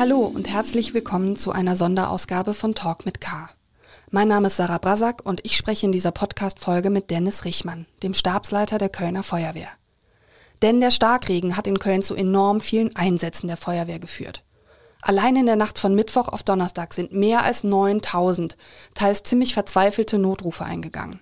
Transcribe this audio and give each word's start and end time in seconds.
Hallo 0.00 0.20
und 0.20 0.48
herzlich 0.48 0.94
willkommen 0.94 1.36
zu 1.36 1.52
einer 1.52 1.76
Sonderausgabe 1.76 2.54
von 2.54 2.74
Talk 2.74 3.04
mit 3.04 3.20
K. 3.20 3.50
Mein 4.10 4.28
Name 4.28 4.46
ist 4.46 4.56
Sarah 4.56 4.78
Brasak 4.78 5.20
und 5.26 5.44
ich 5.44 5.58
spreche 5.58 5.84
in 5.84 5.92
dieser 5.92 6.10
Podcast-Folge 6.10 6.88
mit 6.88 7.10
Dennis 7.10 7.44
Richmann, 7.44 7.84
dem 8.02 8.14
Stabsleiter 8.14 8.78
der 8.78 8.88
Kölner 8.88 9.22
Feuerwehr. 9.22 9.68
Denn 10.62 10.80
der 10.80 10.90
Starkregen 10.90 11.54
hat 11.54 11.66
in 11.66 11.78
Köln 11.78 12.00
zu 12.00 12.14
enorm 12.14 12.62
vielen 12.62 12.96
Einsätzen 12.96 13.48
der 13.48 13.58
Feuerwehr 13.58 13.98
geführt. 13.98 14.42
Allein 15.02 15.36
in 15.36 15.44
der 15.44 15.56
Nacht 15.56 15.78
von 15.78 15.94
Mittwoch 15.94 16.28
auf 16.28 16.44
Donnerstag 16.44 16.94
sind 16.94 17.12
mehr 17.12 17.44
als 17.44 17.62
9000, 17.62 18.56
teils 18.94 19.22
ziemlich 19.22 19.52
verzweifelte 19.52 20.18
Notrufe 20.18 20.64
eingegangen. 20.64 21.20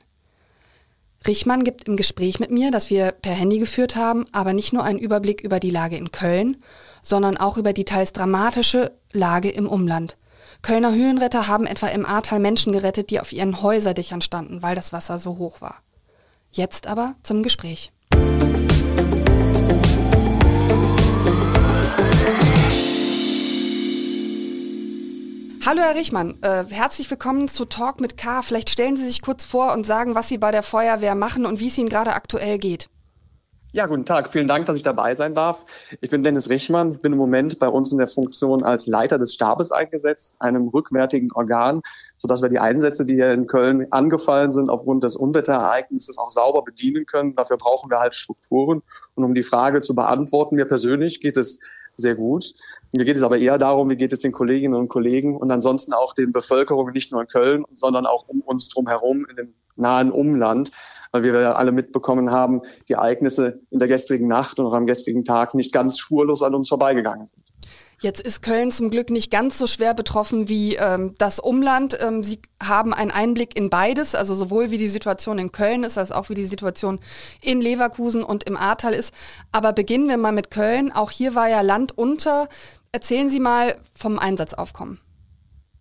Richmann 1.27 1.65
gibt 1.65 1.89
im 1.89 1.97
Gespräch 1.97 2.39
mit 2.39 2.53
mir, 2.53 2.71
das 2.71 2.91
wir 2.91 3.11
per 3.11 3.33
Handy 3.33 3.59
geführt 3.59 3.97
haben, 3.97 4.25
aber 4.31 4.53
nicht 4.53 4.73
nur 4.73 4.85
einen 4.85 5.01
Überblick 5.01 5.41
über 5.41 5.59
die 5.59 5.71
Lage 5.71 5.97
in 5.97 6.13
Köln, 6.13 6.59
sondern 7.03 7.37
auch 7.37 7.57
über 7.57 7.73
die 7.73 7.85
teils 7.85 8.13
dramatische 8.13 8.93
Lage 9.13 9.51
im 9.51 9.69
Umland. 9.69 10.17
Kölner 10.63 10.95
Höhenretter 10.95 11.47
haben 11.47 11.67
etwa 11.67 11.89
im 11.89 12.05
Ahrtal 12.05 12.41
Menschen 12.41 12.73
gerettet, 12.73 13.11
die 13.11 13.21
auf 13.21 13.33
ihren 13.33 13.63
Häuserdächern 13.63 14.21
standen, 14.21 14.63
weil 14.63 14.75
das 14.75 14.93
Wasser 14.93 15.19
so 15.19 15.39
hoch 15.39 15.61
war. 15.61 15.83
Jetzt 16.53 16.87
aber 16.87 17.15
zum 17.23 17.43
Gespräch. 17.43 17.93
Hallo 25.69 25.83
Herr 25.83 25.97
Richmann, 25.97 26.39
äh, 26.41 26.65
herzlich 26.71 27.11
willkommen 27.11 27.47
zu 27.47 27.67
Talk 27.67 28.01
mit 28.01 28.17
K. 28.17 28.41
Vielleicht 28.41 28.71
stellen 28.71 28.97
Sie 28.97 29.05
sich 29.05 29.21
kurz 29.21 29.45
vor 29.45 29.75
und 29.75 29.85
sagen, 29.85 30.15
was 30.15 30.27
Sie 30.27 30.39
bei 30.39 30.51
der 30.51 30.63
Feuerwehr 30.63 31.15
machen 31.15 31.45
und 31.45 31.61
wie 31.61 31.67
es 31.67 31.77
Ihnen 31.77 31.91
gerade 31.91 32.15
aktuell 32.15 32.59
geht. 32.59 32.89
Ja, 33.73 33.85
guten 33.85 34.07
Tag. 34.07 34.31
Vielen 34.31 34.49
Dank, 34.49 34.65
dass 34.65 34.77
ich 34.77 34.83
dabei 34.83 35.15
sein 35.15 35.35
darf. 35.35 35.67
Ich 36.01 36.09
bin 36.09 36.25
Dennis 36.25 36.49
Richmann, 36.49 36.99
bin 37.03 37.13
im 37.13 37.19
Moment 37.19 37.59
bei 37.59 37.69
uns 37.69 37.93
in 37.93 37.99
der 37.99 38.07
Funktion 38.07 38.63
als 38.65 38.87
Leiter 38.87 39.19
des 39.19 39.35
Stabes 39.35 39.73
eingesetzt, 39.73 40.41
einem 40.41 40.69
rückwärtigen 40.69 41.31
Organ, 41.33 41.83
sodass 42.17 42.41
wir 42.41 42.49
die 42.49 42.61
Einsätze, 42.61 43.05
die 43.05 43.17
hier 43.17 43.31
in 43.31 43.47
Köln 43.47 43.87
angefallen 43.91 44.51
sind, 44.51 44.71
aufgrund 44.71 45.05
des 45.05 45.17
Unwetterereignisses 45.17 46.17
auch 46.17 46.31
sauber 46.31 46.63
bedienen 46.63 47.05
können. 47.05 47.35
Dafür 47.35 47.59
brauchen 47.59 47.91
wir 47.91 48.01
halt 48.01 48.15
Strukturen. 48.15 48.81
Und 49.15 49.25
um 49.25 49.35
die 49.35 49.43
Frage 49.43 49.83
zu 49.83 49.95
beantworten, 49.95 50.57
mir 50.57 50.65
persönlich 50.65 51.21
geht 51.21 51.37
es 51.37 51.61
sehr 51.95 52.15
gut. 52.15 52.51
Mir 52.93 53.05
geht 53.05 53.17
es 53.17 53.23
aber 53.23 53.37
eher 53.37 53.59
darum, 53.59 53.91
wie 53.91 53.97
geht 53.97 54.15
es 54.15 54.21
den 54.21 54.33
Kolleginnen 54.33 54.77
und 54.77 54.89
Kollegen 54.89 55.37
und 55.37 55.51
ansonsten 55.51 55.93
auch 55.93 56.15
den 56.15 56.33
Bevölkerungen, 56.33 56.95
nicht 56.95 57.13
nur 57.13 57.21
in 57.21 57.29
Köln, 57.29 57.65
sondern 57.69 58.07
auch 58.07 58.29
um 58.29 58.41
uns 58.41 58.71
drumherum 58.71 59.27
in 59.29 59.37
dem 59.37 59.55
nahen 59.77 60.11
Umland, 60.11 60.73
weil 61.23 61.33
wir 61.33 61.41
ja 61.41 61.53
alle 61.53 61.73
mitbekommen 61.73 62.31
haben, 62.31 62.63
die 62.89 62.95
Ereignisse 62.95 63.61
in 63.71 63.79
der 63.79 63.89
gestrigen 63.89 64.29
Nacht 64.29 64.59
und 64.59 64.67
auch 64.67 64.75
am 64.75 64.87
gestrigen 64.87 65.25
Tag 65.25 65.55
nicht 65.55 65.73
ganz 65.73 65.99
spurlos 65.99 66.43
an 66.43 66.55
uns 66.55 66.69
vorbeigegangen 66.69 67.27
sind. 67.27 67.43
Jetzt 68.01 68.21
ist 68.21 68.43
Köln 68.43 68.71
zum 68.71 68.91
Glück 68.91 69.11
nicht 69.11 69.29
ganz 69.29 69.59
so 69.59 69.67
schwer 69.67 69.93
betroffen 69.93 70.49
wie 70.49 70.77
ähm, 70.77 71.17
das 71.19 71.41
Umland. 71.41 71.99
Ähm, 72.01 72.23
Sie 72.23 72.41
haben 72.63 72.95
einen 72.95 73.11
Einblick 73.11 73.59
in 73.59 73.71
beides, 73.71 74.15
also 74.15 74.37
sowohl 74.37 74.71
wie 74.71 74.79
die 74.79 74.87
Situation 74.87 75.37
in 75.39 75.51
Köln 75.51 75.83
ist, 75.83 75.99
als 75.99 76.13
auch 76.13 76.29
wie 76.29 76.35
die 76.35 76.47
Situation 76.47 77.01
in 77.43 77.61
Leverkusen 77.61 78.23
und 78.23 78.45
im 78.45 78.57
Ahrtal 78.57 78.95
ist. 78.95 79.13
Aber 79.51 79.73
beginnen 79.73 80.09
wir 80.09 80.17
mal 80.17 80.31
mit 80.31 80.53
Köln. 80.53 80.93
Auch 80.93 81.11
hier 81.11 81.35
war 81.35 81.49
ja 81.49 81.61
Land 81.61 81.99
unter. 81.99 82.49
Erzählen 82.93 83.31
Sie 83.31 83.41
mal 83.41 83.75
vom 83.95 84.21
Einsatzaufkommen. 84.21 85.01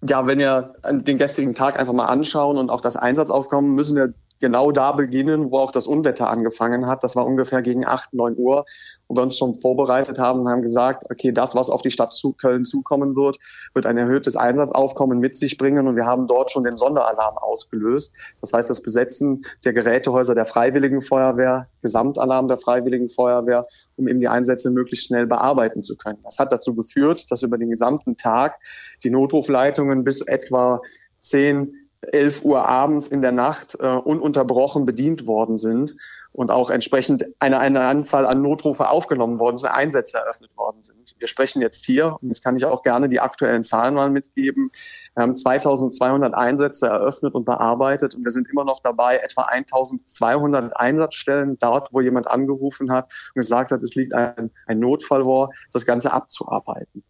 Ja, 0.01 0.25
wenn 0.25 0.39
wir 0.39 0.73
den 0.83 1.19
gestrigen 1.19 1.53
Tag 1.53 1.79
einfach 1.79 1.93
mal 1.93 2.05
anschauen 2.05 2.57
und 2.57 2.71
auch 2.71 2.81
das 2.81 2.97
Einsatzaufkommen, 2.97 3.75
müssen 3.75 3.95
wir 3.95 4.13
genau 4.39 4.71
da 4.71 4.91
beginnen, 4.91 5.51
wo 5.51 5.59
auch 5.59 5.71
das 5.71 5.87
Unwetter 5.87 6.29
angefangen 6.29 6.87
hat. 6.87 7.03
Das 7.03 7.15
war 7.15 7.25
ungefähr 7.25 7.61
gegen 7.61 7.85
8, 7.85 8.13
9 8.13 8.35
Uhr, 8.37 8.65
wo 9.07 9.15
wir 9.15 9.23
uns 9.23 9.37
schon 9.37 9.57
vorbereitet 9.59 10.19
haben 10.19 10.41
und 10.41 10.49
haben 10.49 10.61
gesagt, 10.61 11.05
okay, 11.09 11.31
das, 11.31 11.55
was 11.55 11.69
auf 11.69 11.81
die 11.81 11.91
Stadt 11.91 12.13
zu 12.13 12.33
Köln 12.33 12.65
zukommen 12.65 13.15
wird, 13.15 13.37
wird 13.73 13.85
ein 13.85 13.97
erhöhtes 13.97 14.35
Einsatzaufkommen 14.35 15.19
mit 15.19 15.35
sich 15.35 15.57
bringen. 15.57 15.87
Und 15.87 15.95
wir 15.95 16.05
haben 16.05 16.27
dort 16.27 16.51
schon 16.51 16.63
den 16.63 16.75
Sonderalarm 16.75 17.37
ausgelöst. 17.37 18.15
Das 18.41 18.53
heißt, 18.53 18.69
das 18.69 18.81
Besetzen 18.81 19.43
der 19.65 19.73
Gerätehäuser 19.73 20.35
der 20.35 20.45
Freiwilligen 20.45 21.01
Feuerwehr, 21.01 21.67
Gesamtalarm 21.81 22.47
der 22.47 22.57
Freiwilligen 22.57 23.09
Feuerwehr, 23.09 23.65
um 23.95 24.07
eben 24.07 24.19
die 24.19 24.27
Einsätze 24.27 24.69
möglichst 24.71 25.07
schnell 25.07 25.25
bearbeiten 25.25 25.83
zu 25.83 25.97
können. 25.97 26.19
Das 26.23 26.39
hat 26.39 26.51
dazu 26.53 26.75
geführt, 26.75 27.31
dass 27.31 27.43
über 27.43 27.57
den 27.57 27.69
gesamten 27.69 28.17
Tag 28.17 28.59
die 29.03 29.09
Notrufleitungen 29.09 30.03
bis 30.03 30.21
etwa 30.21 30.81
10 31.19 31.86
11 32.11 32.43
Uhr 32.43 32.65
abends 32.65 33.07
in 33.07 33.21
der 33.21 33.31
Nacht 33.31 33.77
äh, 33.79 33.87
ununterbrochen 33.87 34.85
bedient 34.85 35.27
worden 35.27 35.57
sind 35.57 35.95
und 36.37 36.51
auch 36.51 36.69
entsprechend 36.69 37.25
eine, 37.39 37.57
eine 37.57 37.81
Anzahl 37.81 38.27
an 38.27 38.43
Notrufe 38.43 38.89
aufgenommen 38.89 39.39
worden 39.39 39.57
sind, 39.57 39.69
Einsätze 39.69 40.17
eröffnet 40.17 40.55
worden 40.55 40.83
sind. 40.83 41.15
Wir 41.17 41.27
sprechen 41.27 41.63
jetzt 41.63 41.83
hier, 41.85 42.15
und 42.21 42.27
jetzt 42.27 42.43
kann 42.43 42.55
ich 42.55 42.65
auch 42.65 42.83
gerne 42.83 43.09
die 43.09 43.19
aktuellen 43.19 43.63
Zahlen 43.63 43.95
mal 43.95 44.11
mitgeben. 44.11 44.69
Wir 45.15 45.23
haben 45.23 45.35
2200 45.35 46.35
Einsätze 46.35 46.87
eröffnet 46.87 47.33
und 47.33 47.45
bearbeitet 47.45 48.13
und 48.13 48.23
wir 48.23 48.29
sind 48.29 48.47
immer 48.51 48.65
noch 48.65 48.81
dabei, 48.81 49.17
etwa 49.17 49.43
1200 49.43 50.77
Einsatzstellen 50.77 51.57
dort, 51.57 51.89
wo 51.91 52.01
jemand 52.01 52.27
angerufen 52.27 52.91
hat 52.91 53.11
und 53.33 53.39
gesagt 53.39 53.71
hat, 53.71 53.81
es 53.81 53.95
liegt 53.95 54.13
ein, 54.13 54.51
ein 54.67 54.79
Notfall 54.79 55.23
vor, 55.23 55.49
das 55.73 55.87
Ganze 55.87 56.13
abzuarbeiten. 56.13 57.03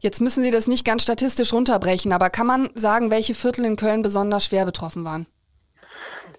Jetzt 0.00 0.20
müssen 0.20 0.42
Sie 0.42 0.50
das 0.50 0.66
nicht 0.66 0.84
ganz 0.84 1.02
statistisch 1.02 1.52
runterbrechen, 1.52 2.12
aber 2.12 2.30
kann 2.30 2.46
man 2.46 2.70
sagen, 2.74 3.10
welche 3.10 3.34
Viertel 3.34 3.64
in 3.64 3.76
Köln 3.76 4.02
besonders 4.02 4.44
schwer 4.44 4.64
betroffen 4.64 5.04
waren? 5.04 5.26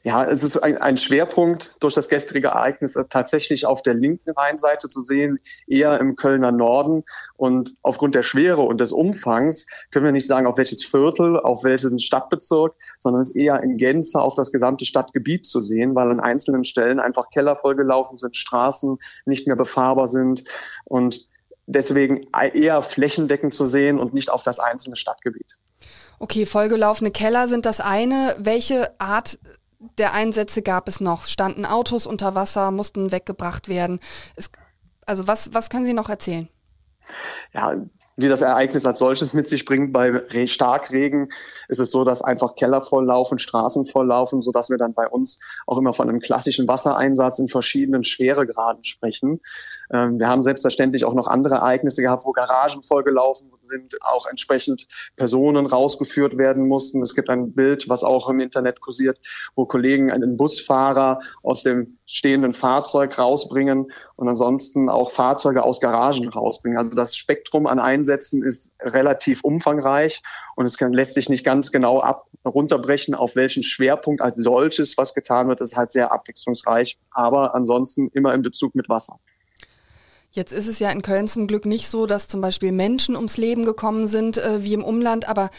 Ja, 0.05 0.23
es 0.23 0.43
ist 0.43 0.57
ein, 0.59 0.77
ein, 0.77 0.97
Schwerpunkt 0.97 1.77
durch 1.79 1.95
das 1.95 2.09
gestrige 2.09 2.49
Ereignis 2.49 2.95
tatsächlich 3.09 3.65
auf 3.65 3.81
der 3.81 3.95
linken 3.95 4.29
Rheinseite 4.29 4.87
zu 4.87 5.01
sehen, 5.01 5.39
eher 5.65 5.99
im 5.99 6.15
Kölner 6.15 6.51
Norden. 6.51 7.03
Und 7.37 7.75
aufgrund 7.81 8.13
der 8.13 8.21
Schwere 8.21 8.61
und 8.61 8.79
des 8.79 8.91
Umfangs 8.91 9.65
können 9.89 10.05
wir 10.05 10.11
nicht 10.11 10.27
sagen, 10.27 10.45
auf 10.45 10.59
welches 10.59 10.85
Viertel, 10.85 11.39
auf 11.39 11.63
welchen 11.63 11.97
Stadtbezirk, 11.97 12.75
sondern 12.99 13.19
es 13.19 13.31
ist 13.31 13.35
eher 13.35 13.63
in 13.63 13.77
Gänze 13.77 14.21
auf 14.21 14.35
das 14.35 14.51
gesamte 14.51 14.85
Stadtgebiet 14.85 15.47
zu 15.47 15.59
sehen, 15.59 15.95
weil 15.95 16.11
an 16.11 16.19
einzelnen 16.19 16.65
Stellen 16.65 16.99
einfach 16.99 17.31
Keller 17.31 17.55
vollgelaufen 17.55 18.15
sind, 18.15 18.37
Straßen 18.37 18.99
nicht 19.25 19.47
mehr 19.47 19.55
befahrbar 19.55 20.07
sind 20.07 20.43
und 20.83 21.27
deswegen 21.65 22.27
eher 22.53 22.81
flächendeckend 22.81 23.53
zu 23.53 23.65
sehen 23.65 23.99
und 23.99 24.13
nicht 24.13 24.29
auf 24.29 24.43
das 24.43 24.59
einzelne 24.59 24.95
Stadtgebiet. 24.95 25.55
Okay, 26.19 26.45
vollgelaufene 26.45 27.11
Keller 27.11 27.47
sind 27.47 27.65
das 27.65 27.81
eine. 27.81 28.35
Welche 28.39 28.89
Art 28.99 29.37
der 29.97 30.13
Einsätze 30.13 30.61
gab 30.61 30.87
es 30.87 31.01
noch? 31.01 31.25
Standen 31.25 31.65
Autos 31.65 32.07
unter 32.07 32.35
Wasser, 32.35 32.71
mussten 32.71 33.11
weggebracht 33.11 33.67
werden? 33.67 33.99
Es, 34.35 34.49
also 35.05 35.27
was, 35.27 35.53
was 35.53 35.69
können 35.69 35.85
Sie 35.85 35.93
noch 35.93 36.09
erzählen? 36.09 36.47
Ja, 37.53 37.75
wie 38.17 38.27
das 38.29 38.41
Ereignis 38.41 38.85
als 38.85 38.99
solches 38.99 39.33
mit 39.33 39.47
sich 39.47 39.65
bringt. 39.65 39.91
Bei 39.91 40.23
Starkregen 40.47 41.29
ist 41.67 41.79
es 41.79 41.91
so, 41.91 42.03
dass 42.03 42.21
einfach 42.21 42.55
Keller 42.55 42.81
volllaufen, 42.81 43.37
Straßen 43.37 43.85
volllaufen, 43.85 44.41
sodass 44.41 44.69
wir 44.69 44.77
dann 44.77 44.93
bei 44.93 45.07
uns 45.07 45.39
auch 45.67 45.77
immer 45.77 45.93
von 45.93 46.09
einem 46.09 46.21
klassischen 46.21 46.67
Wassereinsatz 46.67 47.39
in 47.39 47.47
verschiedenen 47.47 48.03
Schweregraden 48.03 48.83
sprechen. 48.83 49.41
Ähm, 49.91 50.19
wir 50.19 50.27
haben 50.27 50.43
selbstverständlich 50.43 51.05
auch 51.05 51.13
noch 51.13 51.27
andere 51.27 51.55
Ereignisse 51.55 52.01
gehabt, 52.01 52.25
wo 52.25 52.31
Garagen 52.31 52.81
vollgelaufen 52.81 53.51
sind, 53.63 53.95
auch 54.01 54.25
entsprechend 54.27 54.87
Personen 55.15 55.65
rausgeführt 55.65 56.37
werden 56.37 56.67
mussten. 56.67 57.01
Es 57.01 57.15
gibt 57.15 57.29
ein 57.29 57.53
Bild, 57.53 57.89
was 57.89 58.03
auch 58.03 58.29
im 58.29 58.39
Internet 58.39 58.81
kursiert, 58.81 59.19
wo 59.55 59.65
Kollegen 59.65 60.11
einen 60.11 60.37
Busfahrer 60.37 61.19
aus 61.43 61.63
dem 61.63 61.97
stehenden 62.05 62.53
Fahrzeug 62.53 63.17
rausbringen 63.17 63.91
und 64.15 64.27
ansonsten 64.27 64.89
auch 64.89 65.11
Fahrzeuge 65.11 65.63
aus 65.63 65.79
Garagen 65.79 66.29
rausbringen. 66.29 66.77
Also 66.77 66.91
das 66.91 67.15
Spektrum 67.15 67.67
an 67.67 67.79
Einsätzen 67.79 68.43
ist 68.43 68.73
relativ 68.81 69.43
umfangreich 69.43 70.21
und 70.55 70.65
es 70.65 70.77
kann, 70.77 70.93
lässt 70.93 71.15
sich 71.15 71.29
nicht 71.29 71.43
ganz 71.43 71.71
genau 71.71 71.99
ab, 71.99 72.27
runterbrechen, 72.45 73.15
auf 73.15 73.35
welchen 73.35 73.63
Schwerpunkt 73.63 74.21
als 74.21 74.37
solches 74.37 74.97
was 74.97 75.13
getan 75.13 75.47
wird. 75.47 75.61
Das 75.61 75.69
ist 75.71 75.77
halt 75.77 75.91
sehr 75.91 76.11
abwechslungsreich, 76.11 76.97
aber 77.09 77.55
ansonsten 77.55 78.09
immer 78.13 78.33
in 78.33 78.41
Bezug 78.41 78.75
mit 78.75 78.87
Wasser. 78.87 79.19
Jetzt 80.35 80.51
ist 80.51 80.67
es 80.67 80.79
ja 80.79 80.89
in 80.89 81.01
Köln 81.01 81.29
zum 81.29 81.47
Glück 81.47 81.65
nicht 81.65 81.87
so, 81.87 82.07
dass 82.07 82.27
zum 82.27 82.41
Beispiel 82.41 82.73
Menschen 82.73 83.15
ums 83.15 83.37
Leben 83.37 83.63
gekommen 83.63 84.09
sind 84.09 84.37
äh, 84.37 84.65
wie 84.65 84.73
im 84.73 84.83
Umland, 84.83 85.29
aber 85.29 85.49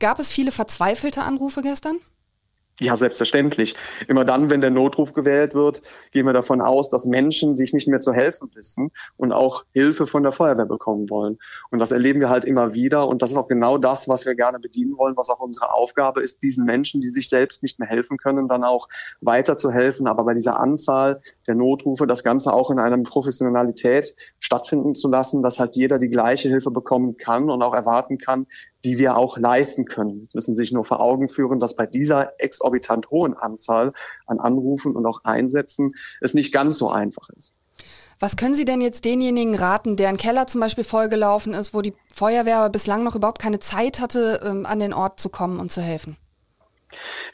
gab 0.00 0.18
es 0.18 0.30
viele 0.30 0.52
verzweifelte 0.52 1.20
Anrufe 1.20 1.60
gestern? 1.60 1.98
Ja, 2.80 2.96
selbstverständlich. 2.96 3.76
Immer 4.08 4.24
dann, 4.24 4.48
wenn 4.48 4.62
der 4.62 4.70
Notruf 4.70 5.12
gewählt 5.12 5.54
wird, 5.54 5.82
gehen 6.10 6.24
wir 6.24 6.32
davon 6.32 6.62
aus, 6.62 6.88
dass 6.88 7.04
Menschen 7.04 7.54
sich 7.54 7.74
nicht 7.74 7.86
mehr 7.86 8.00
zu 8.00 8.14
helfen 8.14 8.48
wissen 8.54 8.90
und 9.18 9.30
auch 9.30 9.64
Hilfe 9.72 10.06
von 10.06 10.22
der 10.22 10.32
Feuerwehr 10.32 10.64
bekommen 10.64 11.10
wollen. 11.10 11.38
Und 11.70 11.78
das 11.78 11.92
erleben 11.92 12.20
wir 12.20 12.30
halt 12.30 12.46
immer 12.46 12.72
wieder. 12.72 13.06
Und 13.06 13.20
das 13.20 13.30
ist 13.30 13.36
auch 13.36 13.46
genau 13.46 13.76
das, 13.76 14.08
was 14.08 14.24
wir 14.24 14.34
gerne 14.34 14.58
bedienen 14.58 14.96
wollen, 14.96 15.16
was 15.18 15.28
auch 15.28 15.40
unsere 15.40 15.72
Aufgabe 15.72 16.22
ist, 16.22 16.42
diesen 16.42 16.64
Menschen, 16.64 17.02
die 17.02 17.12
sich 17.12 17.28
selbst 17.28 17.62
nicht 17.62 17.78
mehr 17.78 17.88
helfen 17.88 18.16
können, 18.16 18.48
dann 18.48 18.64
auch 18.64 18.88
weiter 19.20 19.58
zu 19.58 19.70
helfen. 19.70 20.06
Aber 20.06 20.24
bei 20.24 20.32
dieser 20.32 20.58
Anzahl 20.58 21.20
der 21.46 21.54
Notrufe 21.54 22.06
das 22.06 22.22
Ganze 22.22 22.52
auch 22.52 22.70
in 22.70 22.78
einer 22.78 22.98
Professionalität 23.02 24.14
stattfinden 24.38 24.94
zu 24.94 25.08
lassen, 25.08 25.42
dass 25.42 25.58
halt 25.58 25.76
jeder 25.76 25.98
die 25.98 26.08
gleiche 26.08 26.48
Hilfe 26.48 26.70
bekommen 26.70 27.16
kann 27.16 27.50
und 27.50 27.62
auch 27.62 27.74
erwarten 27.74 28.18
kann, 28.18 28.46
die 28.84 28.98
wir 28.98 29.16
auch 29.16 29.38
leisten 29.38 29.84
können. 29.84 30.18
Jetzt 30.18 30.34
müssen 30.34 30.54
Sie 30.54 30.62
sich 30.62 30.72
nur 30.72 30.84
vor 30.84 31.00
Augen 31.00 31.28
führen, 31.28 31.60
dass 31.60 31.74
bei 31.74 31.86
dieser 31.86 32.32
exorbitant 32.38 33.10
hohen 33.10 33.34
Anzahl 33.34 33.92
an 34.26 34.38
Anrufen 34.38 34.94
und 34.94 35.06
auch 35.06 35.20
Einsätzen 35.24 35.94
es 36.20 36.34
nicht 36.34 36.52
ganz 36.52 36.78
so 36.78 36.90
einfach 36.90 37.28
ist. 37.36 37.58
Was 38.22 38.36
können 38.36 38.54
Sie 38.54 38.64
denn 38.64 38.80
jetzt 38.80 39.04
denjenigen 39.04 39.56
raten, 39.56 39.96
deren 39.96 40.16
Keller 40.16 40.46
zum 40.46 40.60
Beispiel 40.60 40.84
vollgelaufen 40.84 41.54
ist, 41.54 41.74
wo 41.74 41.82
die 41.82 41.92
Feuerwehr 42.14 42.70
bislang 42.70 43.02
noch 43.02 43.16
überhaupt 43.16 43.42
keine 43.42 43.58
Zeit 43.58 43.98
hatte, 43.98 44.40
ähm, 44.44 44.64
an 44.64 44.78
den 44.78 44.92
Ort 44.92 45.18
zu 45.18 45.28
kommen 45.28 45.58
und 45.58 45.72
zu 45.72 45.80
helfen? 45.80 46.16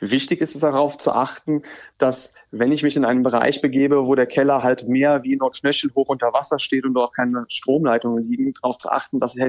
Wichtig 0.00 0.40
ist 0.40 0.54
es 0.54 0.60
darauf 0.60 0.98
zu 0.98 1.12
achten, 1.12 1.62
dass 1.98 2.34
wenn 2.50 2.72
ich 2.72 2.82
mich 2.82 2.96
in 2.96 3.04
einen 3.04 3.22
Bereich 3.22 3.60
begebe, 3.60 4.06
wo 4.06 4.14
der 4.14 4.26
Keller 4.26 4.62
halt 4.62 4.88
mehr 4.88 5.22
wie 5.24 5.36
nur 5.36 5.52
knöchelhoch 5.52 6.08
unter 6.08 6.32
Wasser 6.32 6.58
steht 6.58 6.84
und 6.84 6.96
auch 6.96 7.12
keine 7.12 7.44
Stromleitungen 7.48 8.28
liegen, 8.28 8.52
darauf 8.54 8.78
zu 8.78 8.90
achten, 8.90 9.20
dass 9.20 9.36
ich 9.36 9.44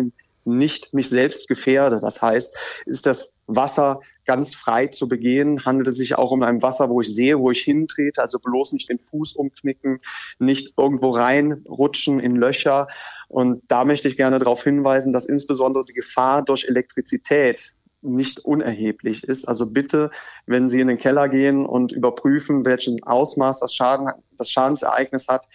nicht 0.46 0.94
mich 0.94 1.10
selbst 1.10 1.48
gefährde. 1.48 2.00
Das 2.00 2.22
heißt, 2.22 2.56
ist 2.86 3.06
das 3.06 3.36
Wasser 3.48 4.00
ganz 4.26 4.54
frei 4.54 4.86
zu 4.86 5.08
begehen, 5.08 5.66
handelt 5.66 5.88
es 5.88 5.98
sich 5.98 6.16
auch 6.16 6.30
um 6.30 6.44
ein 6.44 6.62
Wasser, 6.62 6.90
wo 6.90 7.02
ich 7.02 7.14
sehe, 7.14 7.40
wo 7.40 7.50
ich 7.50 7.62
hintrete, 7.62 8.22
also 8.22 8.38
bloß 8.38 8.74
nicht 8.74 8.88
den 8.88 9.00
Fuß 9.00 9.34
umknicken, 9.34 10.02
nicht 10.38 10.76
irgendwo 10.78 11.10
reinrutschen 11.10 12.20
in 12.20 12.36
Löcher. 12.36 12.88
Und 13.28 13.64
da 13.68 13.86
möchte 13.86 14.08
ich 14.08 14.16
gerne 14.16 14.38
darauf 14.38 14.64
hinweisen, 14.64 15.14
dass 15.14 15.26
insbesondere 15.26 15.84
die 15.84 15.94
Gefahr 15.94 16.44
durch 16.44 16.66
Elektrizität 16.70 17.74
nicht 18.02 18.40
unerheblich 18.40 19.24
ist. 19.24 19.46
Also 19.46 19.66
bitte, 19.66 20.12
wenn 20.46 20.70
Sie 20.70 20.80
in 20.80 20.88
den 20.88 20.98
Keller 20.98 21.28
gehen 21.30 21.66
und 21.66 21.92
überprüfen, 21.92 22.66
welchen 22.66 23.04
Ausmaß 23.04 23.60
das, 23.60 23.74
Schaden, 23.74 24.10
das 24.38 24.52
Schadensereignis 24.52 25.28
hat, 25.28 25.46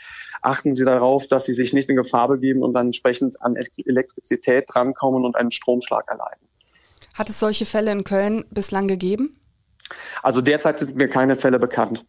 achten 0.43 0.75
Sie 0.75 0.85
darauf, 0.85 1.27
dass 1.27 1.47
Sie 1.47 1.53
sich 1.53 1.73
nicht 1.73 1.89
in 1.89 1.97
Gefahr 1.97 2.29
begeben 2.29 2.63
und 2.63 2.75
dann 2.75 2.87
entsprechend 2.87 3.41
an 3.41 3.57
Elektrizität 3.57 4.65
drankommen 4.69 5.25
und 5.25 5.37
einen 5.37 5.51
Stromschlag 5.51 6.09
erleiden. 6.09 6.49
Hat 7.15 7.31
es 7.31 7.39
solche 7.39 7.65
Fälle 7.65 7.93
in 7.93 8.05
Köln 8.05 8.45
bislang 8.51 8.89
gegeben? 8.89 9.41
Also 10.23 10.41
derzeit 10.41 10.79
sind 10.79 10.97
mir 10.97 11.09
keine 11.09 11.37
Fälle 11.37 11.59
bekannt. 11.59 12.05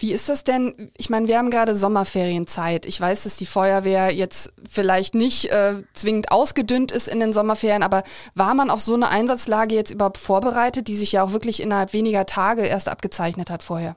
Wie 0.00 0.12
ist 0.12 0.30
das 0.30 0.44
denn? 0.44 0.90
Ich 0.96 1.10
meine, 1.10 1.28
wir 1.28 1.36
haben 1.36 1.50
gerade 1.50 1.76
Sommerferienzeit. 1.76 2.86
Ich 2.86 2.98
weiß, 2.98 3.24
dass 3.24 3.36
die 3.36 3.44
Feuerwehr 3.44 4.10
jetzt 4.10 4.50
vielleicht 4.66 5.14
nicht 5.14 5.50
äh, 5.50 5.74
zwingend 5.92 6.32
ausgedünnt 6.32 6.90
ist 6.90 7.06
in 7.06 7.20
den 7.20 7.34
Sommerferien, 7.34 7.82
aber 7.82 8.02
war 8.34 8.54
man 8.54 8.70
auf 8.70 8.80
so 8.80 8.94
eine 8.94 9.10
Einsatzlage 9.10 9.74
jetzt 9.74 9.90
überhaupt 9.90 10.16
vorbereitet, 10.16 10.88
die 10.88 10.96
sich 10.96 11.12
ja 11.12 11.22
auch 11.22 11.32
wirklich 11.32 11.60
innerhalb 11.60 11.92
weniger 11.92 12.24
Tage 12.24 12.62
erst 12.62 12.88
abgezeichnet 12.88 13.50
hat 13.50 13.62
vorher? 13.62 13.94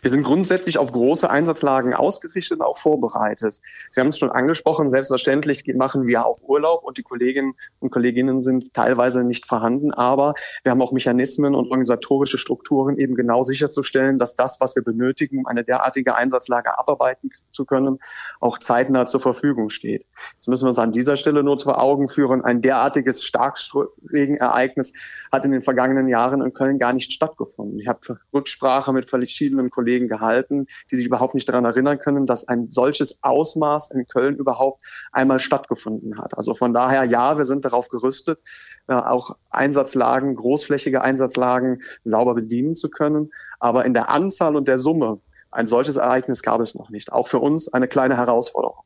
Wir 0.00 0.10
sind 0.10 0.24
grundsätzlich 0.24 0.78
auf 0.78 0.92
große 0.92 1.30
Einsatzlagen 1.30 1.94
ausgerichtet 1.94 2.58
und 2.58 2.66
auch 2.66 2.76
vorbereitet. 2.76 3.60
Sie 3.90 4.00
haben 4.00 4.08
es 4.08 4.18
schon 4.18 4.30
angesprochen, 4.30 4.88
selbstverständlich 4.88 5.64
machen 5.74 6.06
wir 6.06 6.26
auch 6.26 6.40
Urlaub 6.42 6.84
und 6.84 6.98
die 6.98 7.02
Kolleginnen 7.02 7.54
und 7.78 7.90
Kolleginnen 7.90 8.42
sind 8.42 8.74
teilweise 8.74 9.24
nicht 9.24 9.46
vorhanden, 9.46 9.92
aber 9.92 10.34
wir 10.62 10.72
haben 10.72 10.82
auch 10.82 10.92
Mechanismen 10.92 11.54
und 11.54 11.70
organisatorische 11.70 12.38
Strukturen 12.38 12.98
eben 12.98 13.14
genau 13.14 13.42
sicherzustellen, 13.44 14.18
dass 14.18 14.34
das, 14.34 14.60
was 14.60 14.74
wir 14.74 14.82
benötigen, 14.82 15.38
um 15.38 15.46
eine 15.46 15.62
derartige 15.62 16.16
Einsatzlage 16.16 16.78
abarbeiten 16.78 17.30
zu 17.50 17.64
können, 17.64 17.98
auch 18.40 18.58
zeitnah 18.58 19.06
zur 19.06 19.20
Verfügung 19.20 19.68
steht. 19.68 20.06
Jetzt 20.32 20.48
müssen 20.48 20.64
wir 20.64 20.70
uns 20.70 20.78
an 20.78 20.92
dieser 20.92 21.16
Stelle 21.16 21.42
nur 21.42 21.58
vor 21.58 21.80
Augen 21.80 22.08
führen, 22.08 22.42
ein 22.42 22.62
derartiges 22.62 23.22
Starkregenereignis 23.24 24.94
hat 25.30 25.44
in 25.44 25.52
den 25.52 25.60
vergangenen 25.60 26.08
Jahren 26.08 26.40
in 26.42 26.52
Köln 26.52 26.78
gar 26.78 26.92
nicht 26.92 27.12
stattgefunden. 27.12 27.78
Ich 27.78 27.86
habe 27.86 28.18
Rücksprache 28.32 28.92
mit 28.92 29.04
verschiedenen 29.04 29.51
Kollegen 29.70 29.92
Kollegen 29.92 30.08
gehalten, 30.08 30.66
die 30.90 30.96
sich 30.96 31.06
überhaupt 31.06 31.34
nicht 31.34 31.48
daran 31.48 31.64
erinnern 31.64 31.98
können, 31.98 32.26
dass 32.26 32.48
ein 32.48 32.70
solches 32.70 33.22
Ausmaß 33.22 33.90
in 33.90 34.06
Köln 34.06 34.36
überhaupt 34.36 34.82
einmal 35.12 35.38
stattgefunden 35.38 36.18
hat. 36.18 36.36
Also 36.36 36.54
von 36.54 36.72
daher, 36.72 37.04
ja, 37.04 37.36
wir 37.36 37.44
sind 37.44 37.64
darauf 37.64 37.88
gerüstet, 37.88 38.40
äh, 38.88 38.94
auch 38.94 39.36
Einsatzlagen, 39.50 40.34
großflächige 40.36 41.02
Einsatzlagen 41.02 41.82
sauber 42.04 42.34
bedienen 42.34 42.74
zu 42.74 42.90
können. 42.90 43.32
Aber 43.58 43.84
in 43.84 43.92
der 43.92 44.08
Anzahl 44.08 44.56
und 44.56 44.68
der 44.68 44.78
Summe 44.78 45.20
ein 45.50 45.66
solches 45.66 45.96
Ereignis 45.96 46.42
gab 46.42 46.60
es 46.60 46.74
noch 46.74 46.88
nicht. 46.88 47.12
Auch 47.12 47.28
für 47.28 47.38
uns 47.38 47.72
eine 47.72 47.88
kleine 47.88 48.16
Herausforderung. 48.16 48.84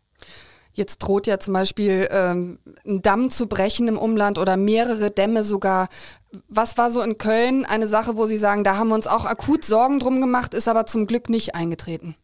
Jetzt 0.76 0.99
droht 0.99 1.26
ja 1.26 1.38
zum 1.38 1.55
Beispiel 1.55 2.06
ähm, 2.11 2.58
ein 2.87 3.00
Damm 3.00 3.31
zu 3.31 3.49
brechen 3.49 3.88
im 3.88 3.96
Umland 3.96 4.37
oder 4.37 4.58
mehrere 4.58 5.11
Dämme 5.11 5.43
sogar. 5.43 5.88
Was 6.49 6.76
war 6.76 6.93
so 6.93 7.00
in 7.00 7.17
Köln 7.17 7.64
eine 7.64 7.88
Sache, 7.88 8.17
wo 8.17 8.26
Sie 8.26 8.37
sagen, 8.37 8.62
da 8.62 8.76
haben 8.76 8.88
wir 8.88 8.94
uns 8.94 9.06
auch 9.06 9.25
akut 9.25 9.64
Sorgen 9.64 9.99
drum 10.00 10.20
gemacht, 10.20 10.52
ist 10.52 10.69
aber 10.69 10.84
zum 10.84 11.06
Glück 11.06 11.31
nicht 11.31 11.55
eingetreten? 11.55 12.14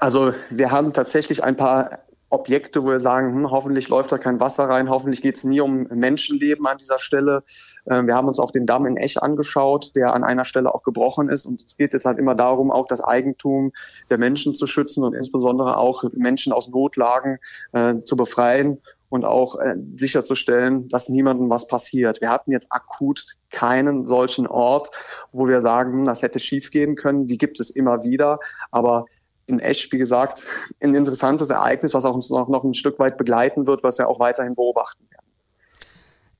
Also 0.00 0.34
wir 0.50 0.72
haben 0.72 0.92
tatsächlich 0.92 1.44
ein 1.44 1.54
paar 1.54 2.00
Objekte, 2.34 2.82
wo 2.82 2.88
wir 2.88 3.00
sagen, 3.00 3.34
hm, 3.34 3.50
hoffentlich 3.50 3.88
läuft 3.88 4.12
da 4.12 4.18
kein 4.18 4.40
Wasser 4.40 4.64
rein, 4.64 4.90
hoffentlich 4.90 5.22
geht 5.22 5.36
es 5.36 5.44
nie 5.44 5.60
um 5.60 5.86
Menschenleben 5.90 6.66
an 6.66 6.78
dieser 6.78 6.98
Stelle. 6.98 7.42
Ähm, 7.88 8.06
wir 8.06 8.14
haben 8.14 8.28
uns 8.28 8.38
auch 8.38 8.50
den 8.50 8.66
Damm 8.66 8.86
in 8.86 8.96
Ech 8.96 9.22
angeschaut, 9.22 9.96
der 9.96 10.14
an 10.14 10.24
einer 10.24 10.44
Stelle 10.44 10.74
auch 10.74 10.82
gebrochen 10.82 11.28
ist. 11.28 11.46
Und 11.46 11.62
es 11.62 11.76
geht 11.76 11.92
jetzt 11.92 12.04
halt 12.04 12.18
immer 12.18 12.34
darum, 12.34 12.70
auch 12.70 12.86
das 12.86 13.02
Eigentum 13.02 13.72
der 14.10 14.18
Menschen 14.18 14.54
zu 14.54 14.66
schützen 14.66 15.04
und 15.04 15.14
insbesondere 15.14 15.78
auch 15.78 16.04
Menschen 16.12 16.52
aus 16.52 16.68
Notlagen 16.68 17.38
äh, 17.72 17.98
zu 17.98 18.16
befreien 18.16 18.80
und 19.14 19.24
auch 19.24 19.56
äh, 19.60 19.76
sicherzustellen, 19.94 20.88
dass 20.88 21.08
niemandem 21.08 21.48
was 21.48 21.68
passiert. 21.68 22.20
Wir 22.20 22.30
hatten 22.30 22.50
jetzt 22.50 22.72
akut 22.72 23.36
keinen 23.50 24.06
solchen 24.06 24.48
Ort, 24.48 24.90
wo 25.30 25.46
wir 25.46 25.60
sagen, 25.60 25.92
hm, 25.92 26.04
das 26.04 26.22
hätte 26.22 26.40
schiefgehen 26.40 26.96
können. 26.96 27.28
Die 27.28 27.38
gibt 27.38 27.60
es 27.60 27.70
immer 27.70 28.02
wieder, 28.02 28.40
aber 28.72 29.06
in 29.46 29.58
Esch, 29.58 29.90
wie 29.92 29.98
gesagt, 29.98 30.46
ein 30.80 30.94
interessantes 30.94 31.50
Ereignis, 31.50 31.94
was 31.94 32.04
auch 32.04 32.14
uns 32.14 32.30
noch, 32.30 32.48
noch 32.48 32.64
ein 32.64 32.74
Stück 32.74 32.98
weit 32.98 33.16
begleiten 33.16 33.66
wird, 33.66 33.82
was 33.82 33.98
wir 33.98 34.08
auch 34.08 34.18
weiterhin 34.20 34.54
beobachten 34.54 35.04
werden. 35.10 35.24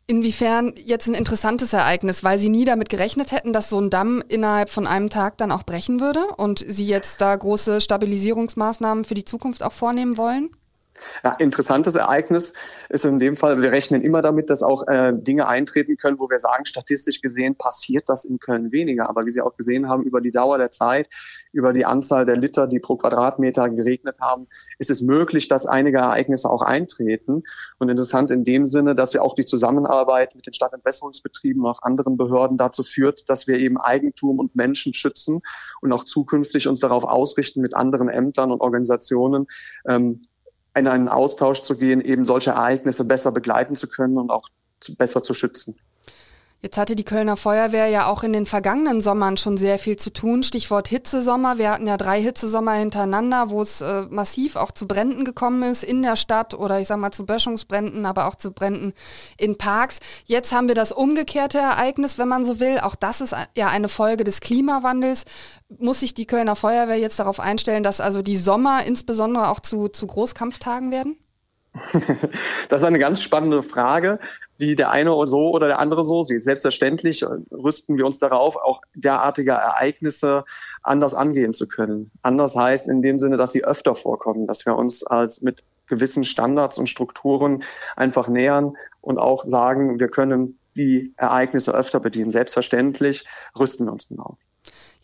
Inwiefern 0.06 0.74
jetzt 0.76 1.06
ein 1.06 1.14
interessantes 1.14 1.72
Ereignis, 1.72 2.22
weil 2.22 2.38
Sie 2.38 2.50
nie 2.50 2.66
damit 2.66 2.90
gerechnet 2.90 3.32
hätten, 3.32 3.54
dass 3.54 3.70
so 3.70 3.80
ein 3.80 3.88
Damm 3.88 4.22
innerhalb 4.28 4.68
von 4.68 4.86
einem 4.86 5.08
Tag 5.08 5.38
dann 5.38 5.50
auch 5.50 5.62
brechen 5.62 5.98
würde 5.98 6.26
und 6.36 6.62
Sie 6.66 6.84
jetzt 6.84 7.22
da 7.22 7.34
große 7.34 7.80
Stabilisierungsmaßnahmen 7.80 9.04
für 9.04 9.14
die 9.14 9.24
Zukunft 9.24 9.62
auch 9.62 9.72
vornehmen 9.72 10.18
wollen? 10.18 10.50
Ja, 11.22 11.32
interessantes 11.32 11.96
Ereignis 11.96 12.52
ist 12.88 13.04
in 13.04 13.18
dem 13.18 13.36
Fall, 13.36 13.62
wir 13.62 13.72
rechnen 13.72 14.02
immer 14.02 14.22
damit, 14.22 14.50
dass 14.50 14.62
auch 14.62 14.86
äh, 14.86 15.12
Dinge 15.14 15.48
eintreten 15.48 15.96
können, 15.96 16.18
wo 16.20 16.28
wir 16.30 16.38
sagen, 16.38 16.64
statistisch 16.64 17.20
gesehen 17.20 17.56
passiert 17.56 18.08
das 18.08 18.24
in 18.24 18.38
Köln 18.38 18.72
weniger. 18.72 19.08
Aber 19.08 19.26
wie 19.26 19.32
Sie 19.32 19.40
auch 19.40 19.56
gesehen 19.56 19.88
haben, 19.88 20.02
über 20.02 20.20
die 20.20 20.30
Dauer 20.30 20.58
der 20.58 20.70
Zeit, 20.70 21.08
über 21.52 21.72
die 21.72 21.84
Anzahl 21.84 22.24
der 22.24 22.36
Liter, 22.36 22.66
die 22.66 22.80
pro 22.80 22.96
Quadratmeter 22.96 23.70
geregnet 23.70 24.18
haben, 24.20 24.46
ist 24.78 24.90
es 24.90 25.02
möglich, 25.02 25.48
dass 25.48 25.66
einige 25.66 25.98
Ereignisse 25.98 26.50
auch 26.50 26.62
eintreten. 26.62 27.42
Und 27.78 27.88
interessant 27.88 28.30
in 28.30 28.44
dem 28.44 28.66
Sinne, 28.66 28.94
dass 28.94 29.14
wir 29.14 29.22
auch 29.22 29.34
die 29.34 29.44
Zusammenarbeit 29.44 30.34
mit 30.34 30.46
den 30.46 30.54
Stadtentwässerungsbetrieben 30.54 31.62
und 31.62 31.70
auch 31.70 31.82
anderen 31.82 32.16
Behörden 32.16 32.56
dazu 32.56 32.82
führt, 32.82 33.28
dass 33.28 33.46
wir 33.46 33.58
eben 33.58 33.78
Eigentum 33.78 34.38
und 34.38 34.54
Menschen 34.56 34.94
schützen 34.94 35.40
und 35.80 35.92
auch 35.92 36.04
zukünftig 36.04 36.68
uns 36.68 36.80
darauf 36.80 37.04
ausrichten, 37.04 37.60
mit 37.60 37.74
anderen 37.74 38.08
Ämtern 38.08 38.50
und 38.50 38.60
Organisationen 38.60 39.46
ähm, 39.86 40.20
in 40.76 40.88
einen 40.88 41.08
Austausch 41.08 41.62
zu 41.62 41.76
gehen, 41.76 42.00
eben 42.00 42.24
solche 42.24 42.50
Ereignisse 42.50 43.04
besser 43.04 43.32
begleiten 43.32 43.76
zu 43.76 43.88
können 43.88 44.18
und 44.18 44.30
auch 44.30 44.48
zu, 44.80 44.94
besser 44.94 45.22
zu 45.22 45.34
schützen. 45.34 45.76
Jetzt 46.64 46.78
hatte 46.78 46.96
die 46.96 47.04
Kölner 47.04 47.36
Feuerwehr 47.36 47.88
ja 47.88 48.06
auch 48.06 48.22
in 48.22 48.32
den 48.32 48.46
vergangenen 48.46 49.02
Sommern 49.02 49.36
schon 49.36 49.58
sehr 49.58 49.78
viel 49.78 49.96
zu 49.96 50.10
tun. 50.10 50.42
Stichwort 50.42 50.88
Hitzesommer. 50.88 51.58
Wir 51.58 51.70
hatten 51.70 51.86
ja 51.86 51.98
drei 51.98 52.22
Hitzesommer 52.22 52.72
hintereinander, 52.72 53.50
wo 53.50 53.60
es 53.60 53.82
äh, 53.82 54.06
massiv 54.08 54.56
auch 54.56 54.72
zu 54.72 54.88
Bränden 54.88 55.26
gekommen 55.26 55.62
ist 55.62 55.84
in 55.84 56.00
der 56.00 56.16
Stadt 56.16 56.54
oder 56.54 56.80
ich 56.80 56.88
sag 56.88 56.96
mal 56.96 57.10
zu 57.10 57.26
Böschungsbränden, 57.26 58.06
aber 58.06 58.26
auch 58.26 58.36
zu 58.36 58.50
Bränden 58.50 58.94
in 59.36 59.58
Parks. 59.58 59.98
Jetzt 60.24 60.54
haben 60.54 60.66
wir 60.66 60.74
das 60.74 60.90
umgekehrte 60.90 61.58
Ereignis, 61.58 62.16
wenn 62.16 62.28
man 62.28 62.46
so 62.46 62.60
will. 62.60 62.78
Auch 62.78 62.94
das 62.94 63.20
ist 63.20 63.36
ja 63.54 63.66
eine 63.66 63.90
Folge 63.90 64.24
des 64.24 64.40
Klimawandels. 64.40 65.24
Muss 65.78 66.00
sich 66.00 66.14
die 66.14 66.24
Kölner 66.24 66.56
Feuerwehr 66.56 66.98
jetzt 66.98 67.18
darauf 67.18 67.40
einstellen, 67.40 67.82
dass 67.82 68.00
also 68.00 68.22
die 68.22 68.38
Sommer 68.38 68.86
insbesondere 68.86 69.50
auch 69.50 69.60
zu, 69.60 69.88
zu 69.88 70.06
Großkampftagen 70.06 70.90
werden? 70.90 71.18
Das 72.68 72.82
ist 72.82 72.86
eine 72.86 72.98
ganz 72.98 73.20
spannende 73.20 73.62
Frage, 73.62 74.18
die 74.60 74.74
der 74.74 74.90
eine 74.90 75.10
so 75.26 75.50
oder 75.50 75.66
der 75.66 75.78
andere 75.80 76.04
so 76.04 76.22
sieht. 76.22 76.42
Selbstverständlich 76.42 77.24
rüsten 77.50 77.98
wir 77.98 78.06
uns 78.06 78.18
darauf, 78.18 78.56
auch 78.56 78.80
derartige 78.94 79.52
Ereignisse 79.52 80.44
anders 80.82 81.14
angehen 81.14 81.52
zu 81.52 81.66
können. 81.66 82.10
Anders 82.22 82.56
heißt 82.56 82.88
in 82.88 83.02
dem 83.02 83.18
Sinne, 83.18 83.36
dass 83.36 83.52
sie 83.52 83.64
öfter 83.64 83.94
vorkommen, 83.94 84.46
dass 84.46 84.64
wir 84.66 84.76
uns 84.76 85.04
als 85.04 85.42
mit 85.42 85.64
gewissen 85.86 86.24
Standards 86.24 86.78
und 86.78 86.88
Strukturen 86.88 87.62
einfach 87.96 88.28
nähern 88.28 88.76
und 89.00 89.18
auch 89.18 89.44
sagen, 89.44 90.00
wir 90.00 90.08
können 90.08 90.58
die 90.76 91.12
Ereignisse 91.16 91.74
öfter 91.74 92.00
bedienen. 92.00 92.30
Selbstverständlich 92.30 93.24
rüsten 93.58 93.86
wir 93.86 93.92
uns 93.92 94.08
darauf. 94.08 94.38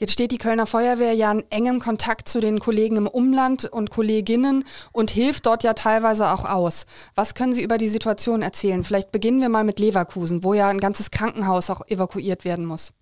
Jetzt 0.01 0.13
steht 0.13 0.33
die 0.33 0.39
Kölner 0.39 0.65
Feuerwehr 0.65 1.13
ja 1.13 1.31
in 1.31 1.45
engem 1.51 1.79
Kontakt 1.79 2.27
zu 2.27 2.41
den 2.41 2.59
Kollegen 2.59 2.97
im 2.97 3.07
Umland 3.07 3.67
und 3.67 3.91
Kolleginnen 3.91 4.65
und 4.93 5.11
hilft 5.11 5.45
dort 5.45 5.63
ja 5.63 5.75
teilweise 5.75 6.31
auch 6.31 6.47
aus. 6.47 6.87
Was 7.15 7.35
können 7.35 7.53
Sie 7.53 7.63
über 7.63 7.77
die 7.77 7.91
Situation 7.91 8.41
erzählen? 8.41 8.83
Vielleicht 8.83 9.13
beginnen 9.13 9.43
wir 9.43 9.51
mal 9.51 9.63
mit 9.63 9.79
Leverkusen, 9.79 10.43
wo 10.43 10.55
ja 10.55 10.69
ein 10.69 10.81
ganzes 10.81 11.11
Krankenhaus 11.11 11.69
auch 11.69 11.87
evakuiert 11.87 12.47
werden 12.47 12.65
muss. 12.65 12.95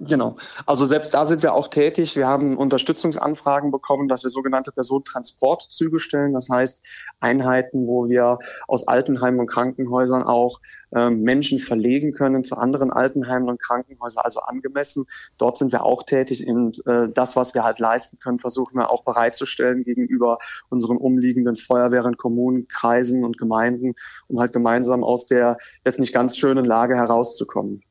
Genau. 0.00 0.36
Also 0.64 0.84
selbst 0.84 1.12
da 1.12 1.26
sind 1.26 1.42
wir 1.42 1.54
auch 1.54 1.66
tätig. 1.66 2.14
Wir 2.14 2.28
haben 2.28 2.56
Unterstützungsanfragen 2.56 3.72
bekommen, 3.72 4.06
dass 4.06 4.22
wir 4.22 4.30
sogenannte 4.30 4.70
Personentransportzüge 4.70 5.98
stellen. 5.98 6.34
Das 6.34 6.48
heißt 6.48 6.86
Einheiten, 7.18 7.88
wo 7.88 8.08
wir 8.08 8.38
aus 8.68 8.86
Altenheimen 8.86 9.40
und 9.40 9.48
Krankenhäusern 9.48 10.22
auch 10.22 10.60
äh, 10.92 11.10
Menschen 11.10 11.58
verlegen 11.58 12.12
können 12.12 12.44
zu 12.44 12.56
anderen 12.56 12.92
Altenheimen 12.92 13.48
und 13.48 13.60
Krankenhäusern, 13.60 14.22
also 14.24 14.38
angemessen. 14.38 15.04
Dort 15.36 15.56
sind 15.56 15.72
wir 15.72 15.84
auch 15.84 16.04
tätig 16.04 16.46
und 16.46 16.80
äh, 16.86 17.08
das, 17.12 17.34
was 17.34 17.54
wir 17.54 17.64
halt 17.64 17.80
leisten 17.80 18.18
können, 18.22 18.38
versuchen 18.38 18.78
wir 18.78 18.90
auch 18.90 19.02
bereitzustellen 19.02 19.82
gegenüber 19.82 20.38
unseren 20.68 20.96
umliegenden 20.96 21.56
Feuerwehren, 21.56 22.16
Kommunen, 22.16 22.68
Kreisen 22.68 23.24
und 23.24 23.36
Gemeinden, 23.36 23.94
um 24.28 24.38
halt 24.38 24.52
gemeinsam 24.52 25.02
aus 25.02 25.26
der 25.26 25.56
jetzt 25.84 25.98
nicht 25.98 26.14
ganz 26.14 26.36
schönen 26.36 26.64
Lage 26.64 26.94
herauszukommen. 26.94 27.82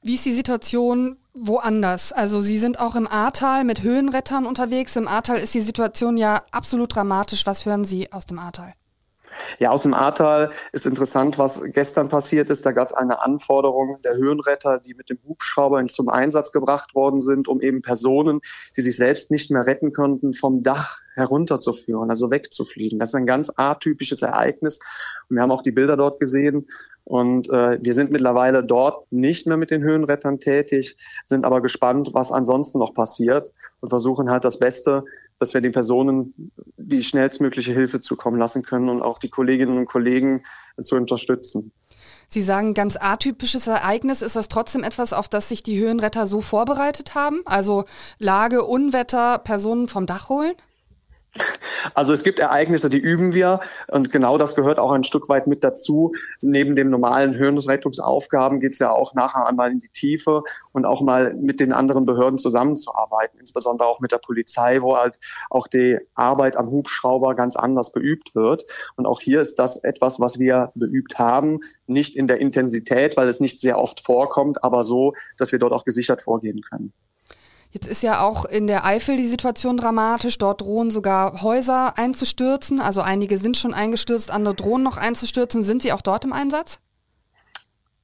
Wie 0.00 0.14
ist 0.14 0.24
die 0.24 0.32
Situation 0.32 1.16
woanders? 1.34 2.12
Also 2.12 2.40
Sie 2.40 2.58
sind 2.58 2.78
auch 2.78 2.94
im 2.94 3.08
Ahrtal 3.08 3.64
mit 3.64 3.82
Höhenrettern 3.82 4.46
unterwegs. 4.46 4.94
Im 4.96 5.08
Ahrtal 5.08 5.38
ist 5.38 5.54
die 5.54 5.60
Situation 5.60 6.16
ja 6.16 6.42
absolut 6.52 6.94
dramatisch. 6.94 7.46
Was 7.46 7.66
hören 7.66 7.84
Sie 7.84 8.12
aus 8.12 8.24
dem 8.24 8.38
Ahrtal? 8.38 8.74
Ja, 9.58 9.70
aus 9.70 9.82
dem 9.82 9.94
Ahrtal 9.94 10.50
ist 10.72 10.86
interessant, 10.86 11.38
was 11.38 11.62
gestern 11.72 12.08
passiert 12.08 12.50
ist. 12.50 12.64
Da 12.64 12.72
gab 12.72 12.86
es 12.86 12.92
eine 12.92 13.20
Anforderung 13.22 14.00
der 14.02 14.16
Höhenretter, 14.16 14.78
die 14.78 14.94
mit 14.94 15.10
dem 15.10 15.18
Hubschrauber 15.26 15.84
zum 15.86 16.08
Einsatz 16.08 16.52
gebracht 16.52 16.94
worden 16.94 17.20
sind, 17.20 17.48
um 17.48 17.60
eben 17.60 17.82
Personen, 17.82 18.40
die 18.76 18.80
sich 18.80 18.96
selbst 18.96 19.30
nicht 19.30 19.50
mehr 19.50 19.66
retten 19.66 19.92
konnten, 19.92 20.32
vom 20.32 20.62
Dach 20.62 21.00
herunterzuführen, 21.14 22.10
also 22.10 22.30
wegzufliegen. 22.30 22.98
Das 22.98 23.10
ist 23.10 23.14
ein 23.16 23.26
ganz 23.26 23.52
atypisches 23.54 24.22
Ereignis. 24.22 24.78
Und 25.28 25.36
wir 25.36 25.42
haben 25.42 25.50
auch 25.50 25.62
die 25.62 25.72
Bilder 25.72 25.96
dort 25.96 26.20
gesehen. 26.20 26.68
Und 27.08 27.48
äh, 27.48 27.78
wir 27.82 27.94
sind 27.94 28.10
mittlerweile 28.10 28.62
dort 28.62 29.10
nicht 29.10 29.46
mehr 29.46 29.56
mit 29.56 29.70
den 29.70 29.82
Höhenrettern 29.82 30.40
tätig, 30.40 30.94
sind 31.24 31.46
aber 31.46 31.62
gespannt, 31.62 32.10
was 32.12 32.30
ansonsten 32.30 32.78
noch 32.78 32.92
passiert 32.92 33.54
und 33.80 33.88
versuchen 33.88 34.30
halt 34.30 34.44
das 34.44 34.58
Beste, 34.58 35.04
dass 35.38 35.54
wir 35.54 35.62
den 35.62 35.72
Personen 35.72 36.52
die 36.76 37.02
schnellstmögliche 37.02 37.72
Hilfe 37.72 38.00
zukommen 38.00 38.38
lassen 38.38 38.62
können 38.62 38.90
und 38.90 39.00
auch 39.00 39.18
die 39.18 39.30
Kolleginnen 39.30 39.78
und 39.78 39.86
Kollegen 39.86 40.44
zu 40.82 40.96
unterstützen. 40.96 41.72
Sie 42.26 42.42
sagen, 42.42 42.74
ganz 42.74 42.98
atypisches 43.00 43.68
Ereignis. 43.68 44.20
Ist 44.20 44.36
das 44.36 44.48
trotzdem 44.48 44.84
etwas, 44.84 45.14
auf 45.14 45.30
das 45.30 45.48
sich 45.48 45.62
die 45.62 45.78
Höhenretter 45.80 46.26
so 46.26 46.42
vorbereitet 46.42 47.14
haben? 47.14 47.40
Also 47.46 47.84
Lage, 48.18 48.66
Unwetter, 48.66 49.38
Personen 49.38 49.88
vom 49.88 50.04
Dach 50.04 50.28
holen? 50.28 50.52
Also 51.94 52.12
es 52.12 52.24
gibt 52.24 52.38
Ereignisse, 52.38 52.88
die 52.90 52.98
üben 52.98 53.34
wir 53.34 53.60
und 53.88 54.10
genau 54.10 54.38
das 54.38 54.54
gehört 54.54 54.78
auch 54.78 54.92
ein 54.92 55.04
Stück 55.04 55.28
weit 55.28 55.46
mit 55.46 55.64
dazu. 55.64 56.12
Neben 56.40 56.74
den 56.74 56.90
normalen 56.90 57.34
Höhenrettungsaufgaben 57.34 58.60
geht 58.60 58.72
es 58.72 58.78
ja 58.78 58.90
auch 58.90 59.14
nachher 59.14 59.46
einmal 59.46 59.70
in 59.70 59.78
die 59.78 59.88
Tiefe 59.88 60.42
und 60.72 60.84
auch 60.84 61.00
mal 61.00 61.34
mit 61.34 61.60
den 61.60 61.72
anderen 61.72 62.04
Behörden 62.04 62.38
zusammenzuarbeiten, 62.38 63.38
insbesondere 63.38 63.88
auch 63.88 64.00
mit 64.00 64.12
der 64.12 64.18
Polizei, 64.18 64.82
wo 64.82 64.96
halt 64.96 65.18
auch 65.50 65.66
die 65.66 65.98
Arbeit 66.14 66.56
am 66.56 66.70
Hubschrauber 66.70 67.34
ganz 67.34 67.56
anders 67.56 67.92
beübt 67.92 68.34
wird. 68.34 68.64
Und 68.96 69.06
auch 69.06 69.20
hier 69.20 69.40
ist 69.40 69.58
das 69.58 69.82
etwas, 69.82 70.20
was 70.20 70.38
wir 70.38 70.72
beübt 70.74 71.18
haben, 71.18 71.60
nicht 71.86 72.16
in 72.16 72.26
der 72.26 72.40
Intensität, 72.40 73.16
weil 73.16 73.28
es 73.28 73.40
nicht 73.40 73.60
sehr 73.60 73.78
oft 73.78 74.04
vorkommt, 74.04 74.64
aber 74.64 74.84
so, 74.84 75.14
dass 75.36 75.52
wir 75.52 75.58
dort 75.58 75.72
auch 75.72 75.84
gesichert 75.84 76.22
vorgehen 76.22 76.60
können. 76.62 76.92
Jetzt 77.70 77.86
ist 77.86 78.02
ja 78.02 78.22
auch 78.22 78.44
in 78.46 78.66
der 78.66 78.84
Eifel 78.84 79.16
die 79.16 79.26
Situation 79.26 79.76
dramatisch. 79.76 80.38
Dort 80.38 80.62
drohen 80.62 80.90
sogar 80.90 81.42
Häuser 81.42 81.98
einzustürzen. 81.98 82.80
Also 82.80 83.02
einige 83.02 83.38
sind 83.38 83.56
schon 83.56 83.74
eingestürzt, 83.74 84.30
andere 84.30 84.54
drohen 84.54 84.82
noch 84.82 84.96
einzustürzen. 84.96 85.64
Sind 85.64 85.82
Sie 85.82 85.92
auch 85.92 86.00
dort 86.00 86.24
im 86.24 86.32
Einsatz? 86.32 86.78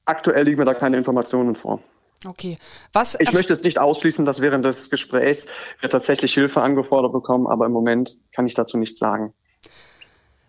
Aktuell 0.05 0.45
liegen 0.45 0.59
mir 0.59 0.65
da 0.65 0.75
keine 0.75 0.97
Informationen 0.97 1.55
vor. 1.55 1.79
Okay. 2.25 2.57
Was 2.93 3.17
ich 3.19 3.33
möchte 3.33 3.53
es 3.53 3.63
nicht 3.63 3.79
ausschließen, 3.79 4.25
dass 4.25 4.41
während 4.41 4.65
des 4.65 4.89
Gesprächs 4.89 5.47
wir 5.79 5.89
tatsächlich 5.89 6.33
Hilfe 6.33 6.61
angefordert 6.61 7.11
bekommen, 7.11 7.47
aber 7.47 7.65
im 7.65 7.71
Moment 7.71 8.19
kann 8.31 8.47
ich 8.47 8.53
dazu 8.53 8.77
nichts 8.77 8.99
sagen. 8.99 9.33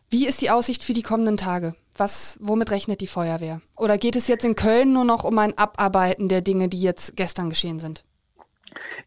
Wie 0.09 0.27
ist 0.27 0.41
die 0.41 0.51
Aussicht 0.51 0.85
für 0.85 0.93
die 0.93 1.03
kommenden 1.03 1.37
Tage? 1.37 1.75
Was, 1.97 2.39
womit 2.41 2.71
rechnet 2.71 3.01
die 3.01 3.07
Feuerwehr? 3.07 3.61
Oder 3.77 3.99
geht 3.99 4.17
es 4.17 4.29
jetzt 4.29 4.45
in 4.45 4.55
Köln 4.55 4.93
nur 4.93 5.05
noch 5.05 5.25
um 5.25 5.39
ein 5.39 5.57
Abarbeiten 5.59 6.29
der 6.29 6.43
Dinge, 6.43 6.69
die 6.69 6.81
jetzt 6.81 7.17
gestern 7.17 7.51
geschehen 7.51 7.79
sind? 7.79 8.05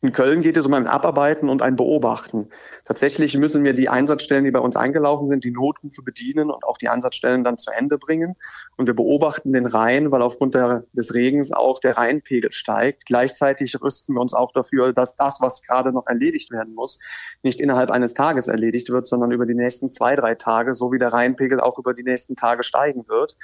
In 0.01 0.13
Köln 0.13 0.42
geht 0.42 0.58
es 0.58 0.66
um 0.66 0.74
ein 0.74 0.88
Abarbeiten 0.88 1.50
und 1.50 1.62
ein 1.62 1.75
Beobachten. 1.75 2.48
Tatsächlich 2.86 3.38
müssen 3.38 3.63
wir 3.63 3.74
die 3.74 3.89
Einsatzstellen, 3.89 4.46
die 4.46 4.51
bei 4.51 4.60
uns 4.60 4.75
eingelaufen 4.75 5.28
sind, 5.28 5.44
die 5.44 5.51
Notrufe 5.51 6.01
bedienen 6.01 6.50
und 6.50 6.63
auch 6.63 6.78
die 6.78 6.89
Einsatzstellen 6.89 7.44
dann 7.44 7.58
zu 7.58 7.72
Ende 7.72 7.98
bringen. 7.98 8.36
Und 8.78 8.88
wir 8.88 8.96
beobachten 8.96 9.51
den 9.51 9.66
Rhein, 9.66 10.12
weil 10.12 10.22
aufgrund 10.22 10.56
der, 10.56 10.86
des 10.94 11.13
Regens 11.13 11.51
auch 11.51 11.80
der 11.80 11.98
Rheinpegel 11.98 12.51
steigt. 12.51 13.06
Gleichzeitig 13.06 13.82
rüsten 13.82 14.16
wir 14.16 14.22
uns 14.22 14.34
auch 14.34 14.51
dafür, 14.51 14.94
dass 14.94 15.16
das, 15.16 15.42
was 15.42 15.62
gerade 15.62 15.92
noch 15.92 16.08
erledigt 16.08 16.51
werden 16.51 16.74
muss, 16.74 17.00
nicht 17.44 17.60
innerhalb 17.60 17.92
eines 17.92 18.13
Tages 18.13 18.48
erledigt 18.48 18.89
wird, 18.89 19.08
sondern 19.08 19.32
über 19.32 19.46
die 19.46 19.56
nächsten 19.56 19.92
zwei, 19.92 20.16
drei 20.16 20.36
Tage, 20.36 20.74
so 20.74 20.92
wie 20.92 20.98
der 20.98 21.13
Rheinpegel 21.13 21.60
auch 21.60 21.78
über 21.78 21.94
die 21.94 22.04
nächsten 22.04 22.36
Tage 22.36 22.63
steigen 22.63 23.08
wird. 23.08 23.36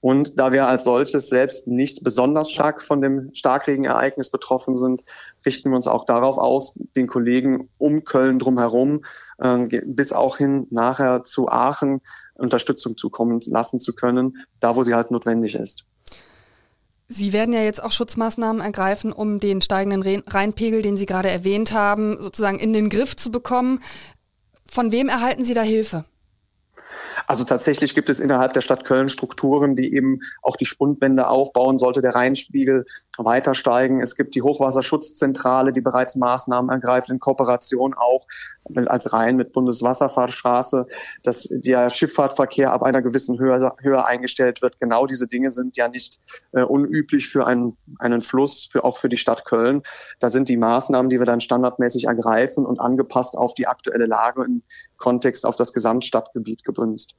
Und 0.00 0.38
da 0.38 0.52
wir 0.52 0.66
als 0.66 0.84
solches 0.84 1.28
selbst 1.28 1.66
nicht 1.66 2.02
besonders 2.02 2.50
stark 2.50 2.80
von 2.80 3.02
dem 3.02 3.30
Starkregenereignis 3.34 4.30
betroffen 4.30 4.74
sind, 4.74 5.02
richten 5.44 5.70
wir 5.70 5.76
uns 5.76 5.86
auch 5.86 6.06
darauf 6.06 6.38
aus, 6.38 6.80
den 6.96 7.06
Kollegen 7.06 7.68
um 7.76 8.04
Köln 8.04 8.38
drumherum 8.38 9.02
äh, 9.38 9.82
bis 9.84 10.12
auch 10.12 10.38
hin 10.38 10.66
nachher 10.70 11.22
zu 11.22 11.48
Aachen 11.48 12.00
Unterstützung 12.34 12.96
zukommen 12.96 13.40
lassen 13.46 13.78
zu 13.78 13.94
können, 13.94 14.38
da 14.58 14.74
wo 14.74 14.82
sie 14.82 14.94
halt 14.94 15.10
notwendig 15.10 15.54
ist. 15.54 15.84
Sie 17.08 17.32
werden 17.32 17.52
ja 17.52 17.62
jetzt 17.62 17.82
auch 17.82 17.92
Schutzmaßnahmen 17.92 18.62
ergreifen, 18.62 19.12
um 19.12 19.40
den 19.40 19.60
steigenden 19.60 20.22
Rheinpegel, 20.28 20.80
den 20.80 20.96
Sie 20.96 21.06
gerade 21.06 21.28
erwähnt 21.28 21.72
haben, 21.72 22.16
sozusagen 22.20 22.60
in 22.60 22.72
den 22.72 22.88
Griff 22.88 23.16
zu 23.16 23.32
bekommen. 23.32 23.80
Von 24.64 24.92
wem 24.92 25.08
erhalten 25.08 25.44
Sie 25.44 25.52
da 25.52 25.62
Hilfe? 25.62 26.04
Also 27.30 27.44
tatsächlich 27.44 27.94
gibt 27.94 28.08
es 28.08 28.18
innerhalb 28.18 28.54
der 28.54 28.60
Stadt 28.60 28.84
Köln 28.84 29.08
Strukturen, 29.08 29.76
die 29.76 29.94
eben 29.94 30.18
auch 30.42 30.56
die 30.56 30.66
Spundwände 30.66 31.28
aufbauen, 31.28 31.78
sollte 31.78 32.00
der 32.00 32.16
Rheinspiegel 32.16 32.86
weiter 33.18 33.54
steigen. 33.54 34.00
Es 34.00 34.16
gibt 34.16 34.34
die 34.34 34.42
Hochwasserschutzzentrale, 34.42 35.72
die 35.72 35.80
bereits 35.80 36.16
Maßnahmen 36.16 36.70
ergreift, 36.70 37.08
in 37.08 37.20
Kooperation 37.20 37.94
auch 37.94 38.26
als 38.76 39.12
Rhein 39.12 39.36
mit 39.36 39.52
Bundeswasserfahrtstraße, 39.52 40.86
dass 41.22 41.48
der 41.50 41.90
Schifffahrtverkehr 41.90 42.72
ab 42.72 42.82
einer 42.82 43.02
gewissen 43.02 43.38
Höhe, 43.38 43.72
Höhe 43.80 44.04
eingestellt 44.04 44.62
wird. 44.62 44.80
Genau 44.80 45.06
diese 45.06 45.26
Dinge 45.26 45.50
sind 45.50 45.76
ja 45.76 45.88
nicht 45.88 46.20
äh, 46.52 46.62
unüblich 46.62 47.28
für 47.28 47.46
einen, 47.46 47.76
einen 47.98 48.20
Fluss, 48.20 48.68
für, 48.70 48.84
auch 48.84 48.96
für 48.96 49.08
die 49.08 49.16
Stadt 49.16 49.44
Köln. 49.44 49.82
Da 50.18 50.30
sind 50.30 50.48
die 50.48 50.56
Maßnahmen, 50.56 51.08
die 51.08 51.18
wir 51.18 51.26
dann 51.26 51.40
standardmäßig 51.40 52.04
ergreifen 52.04 52.66
und 52.66 52.80
angepasst 52.80 53.36
auf 53.36 53.54
die 53.54 53.66
aktuelle 53.66 54.06
Lage 54.06 54.44
im 54.44 54.62
Kontext 54.96 55.46
auf 55.46 55.56
das 55.56 55.72
Gesamtstadtgebiet 55.72 56.64
gebünzt. 56.64 57.14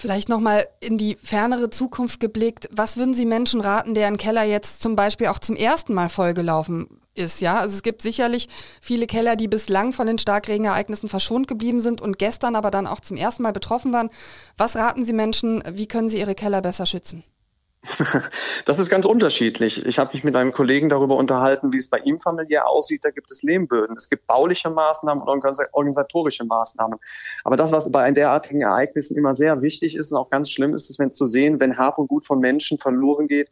Vielleicht 0.00 0.30
nochmal 0.30 0.66
in 0.80 0.96
die 0.96 1.18
fernere 1.22 1.68
Zukunft 1.68 2.20
geblickt. 2.20 2.70
Was 2.72 2.96
würden 2.96 3.12
Sie 3.12 3.26
Menschen 3.26 3.60
raten, 3.60 3.92
deren 3.92 4.16
Keller 4.16 4.44
jetzt 4.44 4.80
zum 4.80 4.96
Beispiel 4.96 5.26
auch 5.26 5.38
zum 5.38 5.56
ersten 5.56 5.92
Mal 5.92 6.08
vollgelaufen 6.08 7.02
ist? 7.14 7.42
Ja, 7.42 7.56
also 7.56 7.74
es 7.74 7.82
gibt 7.82 8.00
sicherlich 8.00 8.48
viele 8.80 9.06
Keller, 9.06 9.36
die 9.36 9.46
bislang 9.46 9.92
von 9.92 10.06
den 10.06 10.16
Starkregenereignissen 10.16 11.10
verschont 11.10 11.48
geblieben 11.48 11.80
sind 11.80 12.00
und 12.00 12.18
gestern 12.18 12.56
aber 12.56 12.70
dann 12.70 12.86
auch 12.86 13.00
zum 13.00 13.18
ersten 13.18 13.42
Mal 13.42 13.52
betroffen 13.52 13.92
waren. 13.92 14.08
Was 14.56 14.74
raten 14.74 15.04
Sie 15.04 15.12
Menschen? 15.12 15.62
Wie 15.70 15.86
können 15.86 16.08
sie 16.08 16.18
ihre 16.18 16.34
Keller 16.34 16.62
besser 16.62 16.86
schützen? 16.86 17.22
Das 18.66 18.78
ist 18.78 18.90
ganz 18.90 19.06
unterschiedlich. 19.06 19.84
Ich 19.86 19.98
habe 19.98 20.10
mich 20.12 20.22
mit 20.22 20.36
einem 20.36 20.52
Kollegen 20.52 20.88
darüber 20.88 21.16
unterhalten, 21.16 21.72
wie 21.72 21.78
es 21.78 21.88
bei 21.88 21.98
ihm 21.98 22.18
familiär 22.18 22.68
aussieht. 22.68 23.04
Da 23.04 23.10
gibt 23.10 23.30
es 23.30 23.42
Lehmböden. 23.42 23.96
Es 23.96 24.08
gibt 24.08 24.26
bauliche 24.26 24.70
Maßnahmen 24.70 25.22
und 25.22 25.44
organisatorische 25.72 26.44
Maßnahmen. 26.44 26.98
Aber 27.44 27.56
das, 27.56 27.72
was 27.72 27.90
bei 27.90 28.10
derartigen 28.10 28.60
Ereignissen 28.60 29.16
immer 29.16 29.34
sehr 29.34 29.62
wichtig 29.62 29.96
ist 29.96 30.12
und 30.12 30.18
auch 30.18 30.30
ganz 30.30 30.50
schlimm 30.50 30.74
ist, 30.74 30.90
ist, 30.90 30.98
wenn 30.98 31.10
zu 31.10 31.24
sehen, 31.24 31.60
wenn 31.60 31.78
Hab 31.78 31.98
und 31.98 32.08
Gut 32.08 32.26
von 32.26 32.38
Menschen 32.38 32.78
verloren 32.78 33.28
geht, 33.28 33.48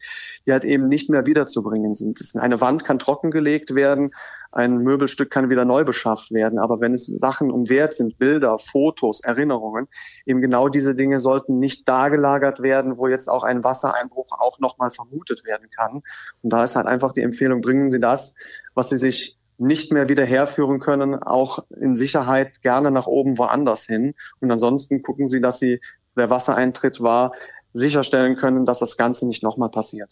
die 0.47 0.53
halt 0.53 0.65
eben 0.65 0.89
nicht 0.89 1.09
mehr 1.09 1.27
wiederzubringen 1.27 1.95
sind. 1.95 2.21
Eine 2.37 2.61
Wand 2.61 2.85
kann 2.85 2.99
trockengelegt 2.99 3.75
werden, 3.75 4.13
ein 4.59 4.79
Möbelstück 4.79 5.31
kann 5.31 5.51
wieder 5.51 5.65
neu 5.65 5.85
beschafft 5.85 6.33
werden. 6.33 6.59
Aber 6.59 6.81
wenn 6.81 6.93
es 6.93 7.07
Sachen 7.07 7.53
um 7.53 7.69
Wert 7.69 7.93
sind, 7.93 8.19
Bilder, 8.19 8.59
Fotos, 8.59 9.21
Erinnerungen, 9.21 9.87
eben 10.27 10.41
genau 10.41 10.69
diese 10.69 10.97
Dinge 10.97 11.21
sollten 11.21 11.61
nicht 11.61 11.89
da 11.89 12.09
gelagert 12.09 12.61
werden, 12.61 12.99
wo 12.99 13.07
jetzt 13.07 13.29
auch 13.29 13.45
ein 13.45 13.63
Wassereinbruch 13.63 14.33
auch 14.33 14.59
nochmal 14.59 14.91
vermutet 14.91 15.45
werden 15.45 15.71
kann. 15.71 16.03
Und 16.43 16.53
da 16.53 16.65
ist 16.65 16.75
halt 16.75 16.89
einfach 16.89 17.13
die 17.13 17.23
Empfehlung, 17.23 17.61
bringen 17.61 17.91
Sie 17.91 18.01
das, 18.01 18.35
was 18.75 18.89
Sie 18.91 18.97
sich 18.97 19.39
nicht 19.59 19.93
mehr 19.93 20.09
wieder 20.09 20.25
herführen 20.25 20.81
können, 20.81 21.15
auch 21.15 21.61
in 21.81 21.95
Sicherheit 21.95 22.61
gerne 22.61 22.91
nach 22.91 23.07
oben 23.07 23.39
woanders 23.39 23.87
hin. 23.87 24.15
Und 24.41 24.51
ansonsten 24.51 25.03
gucken 25.03 25.29
Sie, 25.29 25.41
dass 25.41 25.61
Sie, 25.61 25.81
der 26.17 26.31
Wassereintritt 26.31 27.01
war, 27.01 27.31
sicherstellen 27.73 28.35
können, 28.35 28.67
dass 28.67 28.81
das 28.81 28.97
Ganze 28.97 29.29
nicht 29.29 29.45
nochmal 29.45 29.71
passiert. 29.71 30.11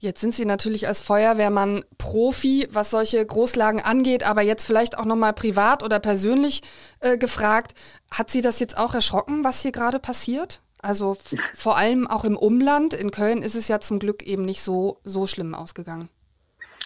Jetzt 0.00 0.20
sind 0.20 0.32
Sie 0.32 0.44
natürlich 0.44 0.86
als 0.86 1.02
Feuerwehrmann 1.02 1.84
Profi, 1.98 2.68
was 2.70 2.90
solche 2.90 3.24
Großlagen 3.24 3.80
angeht, 3.80 4.22
aber 4.22 4.42
jetzt 4.42 4.64
vielleicht 4.64 4.96
auch 4.96 5.04
nochmal 5.04 5.32
privat 5.32 5.82
oder 5.82 5.98
persönlich 5.98 6.62
äh, 7.00 7.18
gefragt, 7.18 7.74
hat 8.10 8.30
Sie 8.30 8.40
das 8.40 8.60
jetzt 8.60 8.78
auch 8.78 8.94
erschrocken, 8.94 9.42
was 9.42 9.60
hier 9.60 9.72
gerade 9.72 9.98
passiert? 9.98 10.60
Also 10.80 11.16
vor 11.56 11.76
allem 11.76 12.06
auch 12.06 12.24
im 12.24 12.36
Umland. 12.36 12.94
In 12.94 13.10
Köln 13.10 13.42
ist 13.42 13.56
es 13.56 13.66
ja 13.66 13.80
zum 13.80 13.98
Glück 13.98 14.22
eben 14.22 14.44
nicht 14.44 14.62
so, 14.62 15.00
so 15.02 15.26
schlimm 15.26 15.52
ausgegangen. 15.52 16.08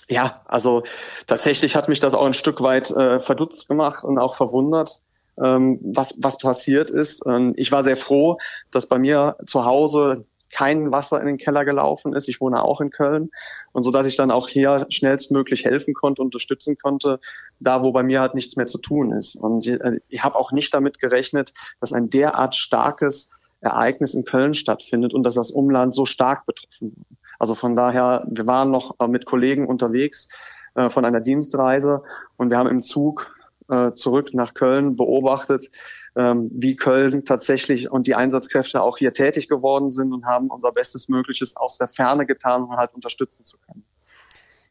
Ja, 0.09 0.41
also 0.47 0.83
tatsächlich 1.27 1.77
hat 1.77 1.89
mich 1.91 2.01
das 2.01 2.15
auch 2.15 2.25
ein 2.25 2.35
Stück 2.35 2.63
weit 2.63 2.91
äh, 2.91 3.19
verdutzt 3.19 3.69
gemacht 3.69 4.05
und 4.05 4.19
auch 4.19 4.35
verwundert, 4.35 5.03
ähm, 5.39 5.79
was, 5.83 6.15
was 6.19 6.39
passiert 6.39 6.89
ist. 6.89 7.25
Ähm, 7.27 7.53
ich 7.57 7.73
war 7.73 7.83
sehr 7.83 7.97
froh, 7.97 8.39
dass 8.71 8.87
bei 8.87 8.99
mir 8.99 9.37
zu 9.47 9.67
Hause 9.67 10.25
kein 10.53 10.93
Wasser 10.93 11.21
in 11.21 11.27
den 11.27 11.39
Keller 11.39 11.65
gelaufen 11.65 12.15
ist. 12.15 12.29
Ich 12.29 12.41
wohne 12.41 12.63
auch 12.63 12.81
in 12.81 12.91
Köln. 12.91 13.31
Und 13.73 13.83
so 13.83 13.91
dass 13.91 14.07
ich 14.07 14.17
dann 14.17 14.31
auch 14.31 14.49
hier 14.49 14.87
schnellstmöglich 14.89 15.65
helfen 15.65 15.95
konnte, 15.95 16.23
unterstützen 16.23 16.77
konnte, 16.79 17.19
da 17.59 17.83
wo 17.83 17.91
bei 17.91 18.03
mir 18.03 18.21
halt 18.21 18.35
nichts 18.35 18.57
mehr 18.57 18.67
zu 18.67 18.79
tun 18.79 19.13
ist. 19.13 19.35
Und 19.35 19.67
ich, 19.67 19.81
äh, 19.81 20.01
ich 20.09 20.23
habe 20.23 20.39
auch 20.39 20.53
nicht 20.53 20.73
damit 20.73 21.01
gerechnet, 21.01 21.53
dass 21.81 21.93
ein 21.93 22.11
derart 22.11 22.55
starkes 22.55 23.33
Ereignis 23.61 24.15
in 24.15 24.25
Köln 24.25 24.55
stattfindet 24.55 25.15
und 25.15 25.25
dass 25.25 25.35
das 25.35 25.51
Umland 25.51 25.95
so 25.95 26.05
stark 26.05 26.47
betroffen 26.47 26.95
wird. 26.97 27.19
Also 27.39 27.55
von 27.55 27.75
daher, 27.75 28.25
wir 28.31 28.47
waren 28.47 28.71
noch 28.71 29.01
äh, 29.01 29.09
mit 29.09 29.25
Kollegen 29.25 29.67
unterwegs 29.67 30.29
äh, 30.75 30.89
von 30.89 31.05
einer 31.05 31.21
Dienstreise 31.21 32.03
und 32.37 32.51
wir 32.51 32.59
haben 32.59 32.69
im 32.69 32.83
Zug 32.83 33.35
äh, 33.73 33.95
zurück 33.95 34.35
nach 34.35 34.53
Köln 34.53 34.97
beobachtet, 34.97 35.71
ähm, 36.15 36.51
wie 36.53 36.77
Köln 36.77 37.25
tatsächlich 37.25 37.91
und 37.91 38.07
die 38.07 38.15
Einsatzkräfte 38.15 38.83
auch 38.83 38.99
hier 38.99 39.15
tätig 39.15 39.49
geworden 39.49 39.91
sind 39.91 40.13
und 40.13 40.27
haben 40.27 40.49
unser 40.49 40.73
Bestes 40.73 41.09
Mögliches 41.09 41.57
aus 41.57 41.79
der 41.79 41.89
Ferne 41.89 42.27
getan, 42.27 42.65
um 42.65 42.77
halt 42.77 42.93
unterstützen 42.95 43.45
zu 43.45 43.57
können. 43.59 43.85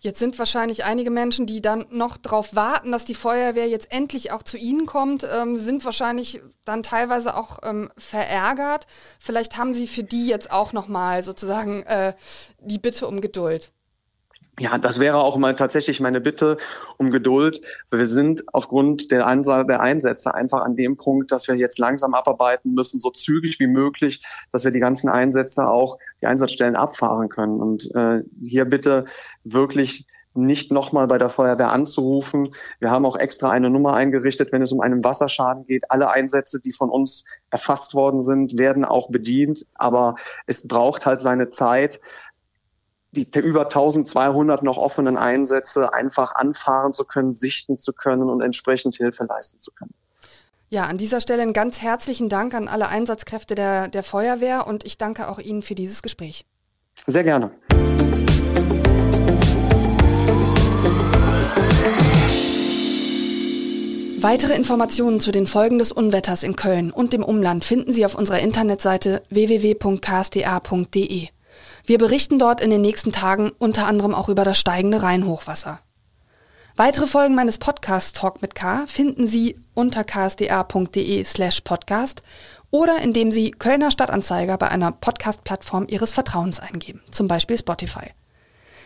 Jetzt 0.04 0.18
sind 0.18 0.40
wahrscheinlich 0.40 0.84
einige 0.84 1.12
Menschen, 1.12 1.46
die 1.46 1.62
dann 1.62 1.86
noch 1.92 2.18
darauf 2.18 2.56
warten, 2.56 2.92
dass 2.92 3.06
die 3.06 3.14
Feuerwehr 3.14 3.68
jetzt 3.68 3.92
endlich 3.92 4.32
auch 4.32 4.42
zu 4.42 4.58
ihnen 4.58 4.88
kommt, 4.88 5.24
ähm, 5.24 5.60
sind 5.60 5.86
wahrscheinlich 5.86 6.42
dann 6.66 6.82
teilweise 6.82 7.36
auch 7.36 7.60
ähm, 7.64 7.92
verärgert. 7.98 8.88
Vielleicht 9.20 9.58
haben 9.58 9.76
Sie 9.76 9.86
für 9.86 10.04
die 10.04 10.28
jetzt 10.28 10.52
auch 10.52 10.74
nochmal 10.74 11.22
sozusagen 11.22 11.84
äh, 11.84 12.14
die 12.60 12.80
Bitte 12.80 13.08
um 13.08 13.22
Geduld. 13.22 13.72
Ja, 14.60 14.78
das 14.78 15.00
wäre 15.00 15.18
auch 15.18 15.38
mal 15.38 15.56
tatsächlich 15.56 16.02
meine 16.02 16.20
Bitte 16.20 16.58
um 16.98 17.10
Geduld. 17.10 17.62
Wir 17.90 18.06
sind 18.06 18.44
aufgrund 18.54 19.10
der 19.10 19.26
Anzahl 19.26 19.66
der 19.66 19.80
Einsätze 19.80 20.36
einfach 20.36 20.62
an 20.62 20.76
dem 20.76 20.98
Punkt, 20.98 21.32
dass 21.32 21.48
wir 21.48 21.56
jetzt 21.56 21.80
langsam 21.80 22.14
abarbeiten 22.14 22.74
müssen, 22.74 23.00
so 23.00 23.10
zügig 23.12 23.60
wie 23.60 23.68
möglich, 23.68 24.22
dass 24.52 24.66
wir 24.66 24.72
die 24.72 24.80
ganzen 24.80 25.10
Einsätze 25.10 25.68
auch, 25.68 25.98
die 26.22 26.28
Einsatzstellen 26.28 26.76
abfahren 26.76 27.30
können. 27.30 27.62
Und 27.62 27.90
äh, 27.96 28.24
hier 28.44 28.66
bitte 28.66 29.06
wirklich 29.44 30.06
nicht 30.34 30.72
nochmal 30.72 31.08
bei 31.08 31.18
der 31.18 31.30
Feuerwehr 31.30 31.72
anzurufen. 31.72 32.50
Wir 32.80 32.92
haben 32.92 33.06
auch 33.06 33.18
extra 33.18 33.50
eine 33.50 33.70
Nummer 33.70 33.94
eingerichtet, 33.94 34.52
wenn 34.52 34.62
es 34.62 34.72
um 34.72 34.82
einen 34.82 35.04
Wasserschaden 35.04 35.66
geht. 35.66 35.90
Alle 35.90 36.12
Einsätze, 36.12 36.60
die 36.60 36.72
von 36.72 36.90
uns 36.90 37.26
erfasst 37.50 37.94
worden 37.96 38.22
sind, 38.22 38.58
werden 38.58 38.86
auch 38.86 39.10
bedient. 39.10 39.66
Aber 39.76 40.16
es 40.46 40.68
braucht 40.68 41.06
halt 41.06 41.22
seine 41.22 41.50
Zeit 41.50 42.00
die 43.12 43.28
über 43.40 43.64
1200 43.64 44.64
noch 44.64 44.78
offenen 44.78 45.18
Einsätze 45.18 45.94
einfach 45.94 46.36
anfahren 46.36 46.94
zu 46.94 47.04
können, 47.04 47.34
sichten 47.34 47.78
zu 47.78 47.94
können 47.94 48.30
und 48.30 48.42
entsprechend 48.44 48.96
Hilfe 48.96 49.26
leisten 49.26 49.60
zu 49.60 49.72
können. 49.72 49.94
Ja, 50.70 50.86
an 50.86 50.98
dieser 50.98 51.20
Stelle 51.20 51.42
einen 51.42 51.52
ganz 51.52 51.82
herzlichen 51.82 52.30
Dank 52.30 52.54
an 52.54 52.70
alle 52.70 52.88
Einsatzkräfte 52.88 53.56
der, 53.56 53.90
der 53.90 54.04
Feuerwehr 54.04 54.68
und 54.68 54.86
ich 54.86 54.98
danke 54.98 55.28
auch 55.28 55.40
Ihnen 55.40 55.64
für 55.64 55.76
dieses 55.76 56.02
Gespräch. 56.02 56.46
Sehr 57.06 57.24
gerne. 57.24 57.52
Weitere 64.22 64.54
Informationen 64.54 65.20
zu 65.20 65.32
den 65.32 65.48
Folgen 65.48 65.80
des 65.80 65.92
Unwetters 65.92 66.44
in 66.44 66.56
Köln 66.56 66.92
und 66.92 67.12
dem 67.12 67.24
Umland 67.24 67.66
finden 67.66 67.92
Sie 67.94 68.06
auf 68.06 68.14
unserer 68.16 68.40
Internetseite 68.40 69.24
www.ksda.de. 69.30 69.90
Wir 71.86 71.98
berichten 71.98 72.40
dort 72.40 72.62
in 72.62 72.70
den 72.70 72.82
nächsten 72.82 73.12
Tagen 73.12 73.52
unter 73.58 73.88
anderem 73.88 74.14
auch 74.14 74.30
über 74.30 74.44
das 74.44 74.58
steigende 74.58 75.02
Rheinhochwasser. 75.02 75.80
Weitere 76.76 77.08
Folgen 77.08 77.36
meines 77.36 77.58
Podcasts 77.58 78.14
Talk 78.14 78.42
mit 78.42 78.56
K 78.56 78.86
finden 78.88 79.28
Sie 79.28 79.60
unter 79.74 80.04
ksda.de 80.04 81.24
slash 81.26 81.62
podcast 81.62 82.24
oder 82.72 83.00
indem 83.02 83.32
Sie 83.32 83.52
Kölner 83.52 83.92
Stadtanzeiger 83.92 84.58
bei 84.58 84.70
einer 84.70 84.92
Podcast-Plattform 84.92 85.88
Ihres 85.90 86.14
Vertrauens 86.14 86.60
eingeben, 86.60 87.02
zum 87.12 87.28
Beispiel 87.28 87.58
Spotify. 87.58 88.12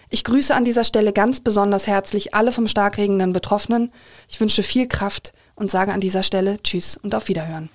Ich 0.09 0.23
grüße 0.23 0.53
an 0.53 0.65
dieser 0.65 0.83
Stelle 0.83 1.13
ganz 1.13 1.39
besonders 1.39 1.87
herzlich 1.87 2.33
alle 2.33 2.51
vom 2.51 2.67
starkregenden 2.67 3.33
Betroffenen. 3.33 3.91
Ich 4.27 4.39
wünsche 4.39 4.63
viel 4.63 4.87
Kraft 4.87 5.33
und 5.55 5.71
sage 5.71 5.93
an 5.93 6.01
dieser 6.01 6.23
Stelle 6.23 6.61
Tschüss 6.61 6.97
und 6.97 7.15
auf 7.15 7.27
Wiederhören. 7.27 7.69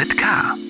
Mit 0.00 0.16
K. 0.16 0.69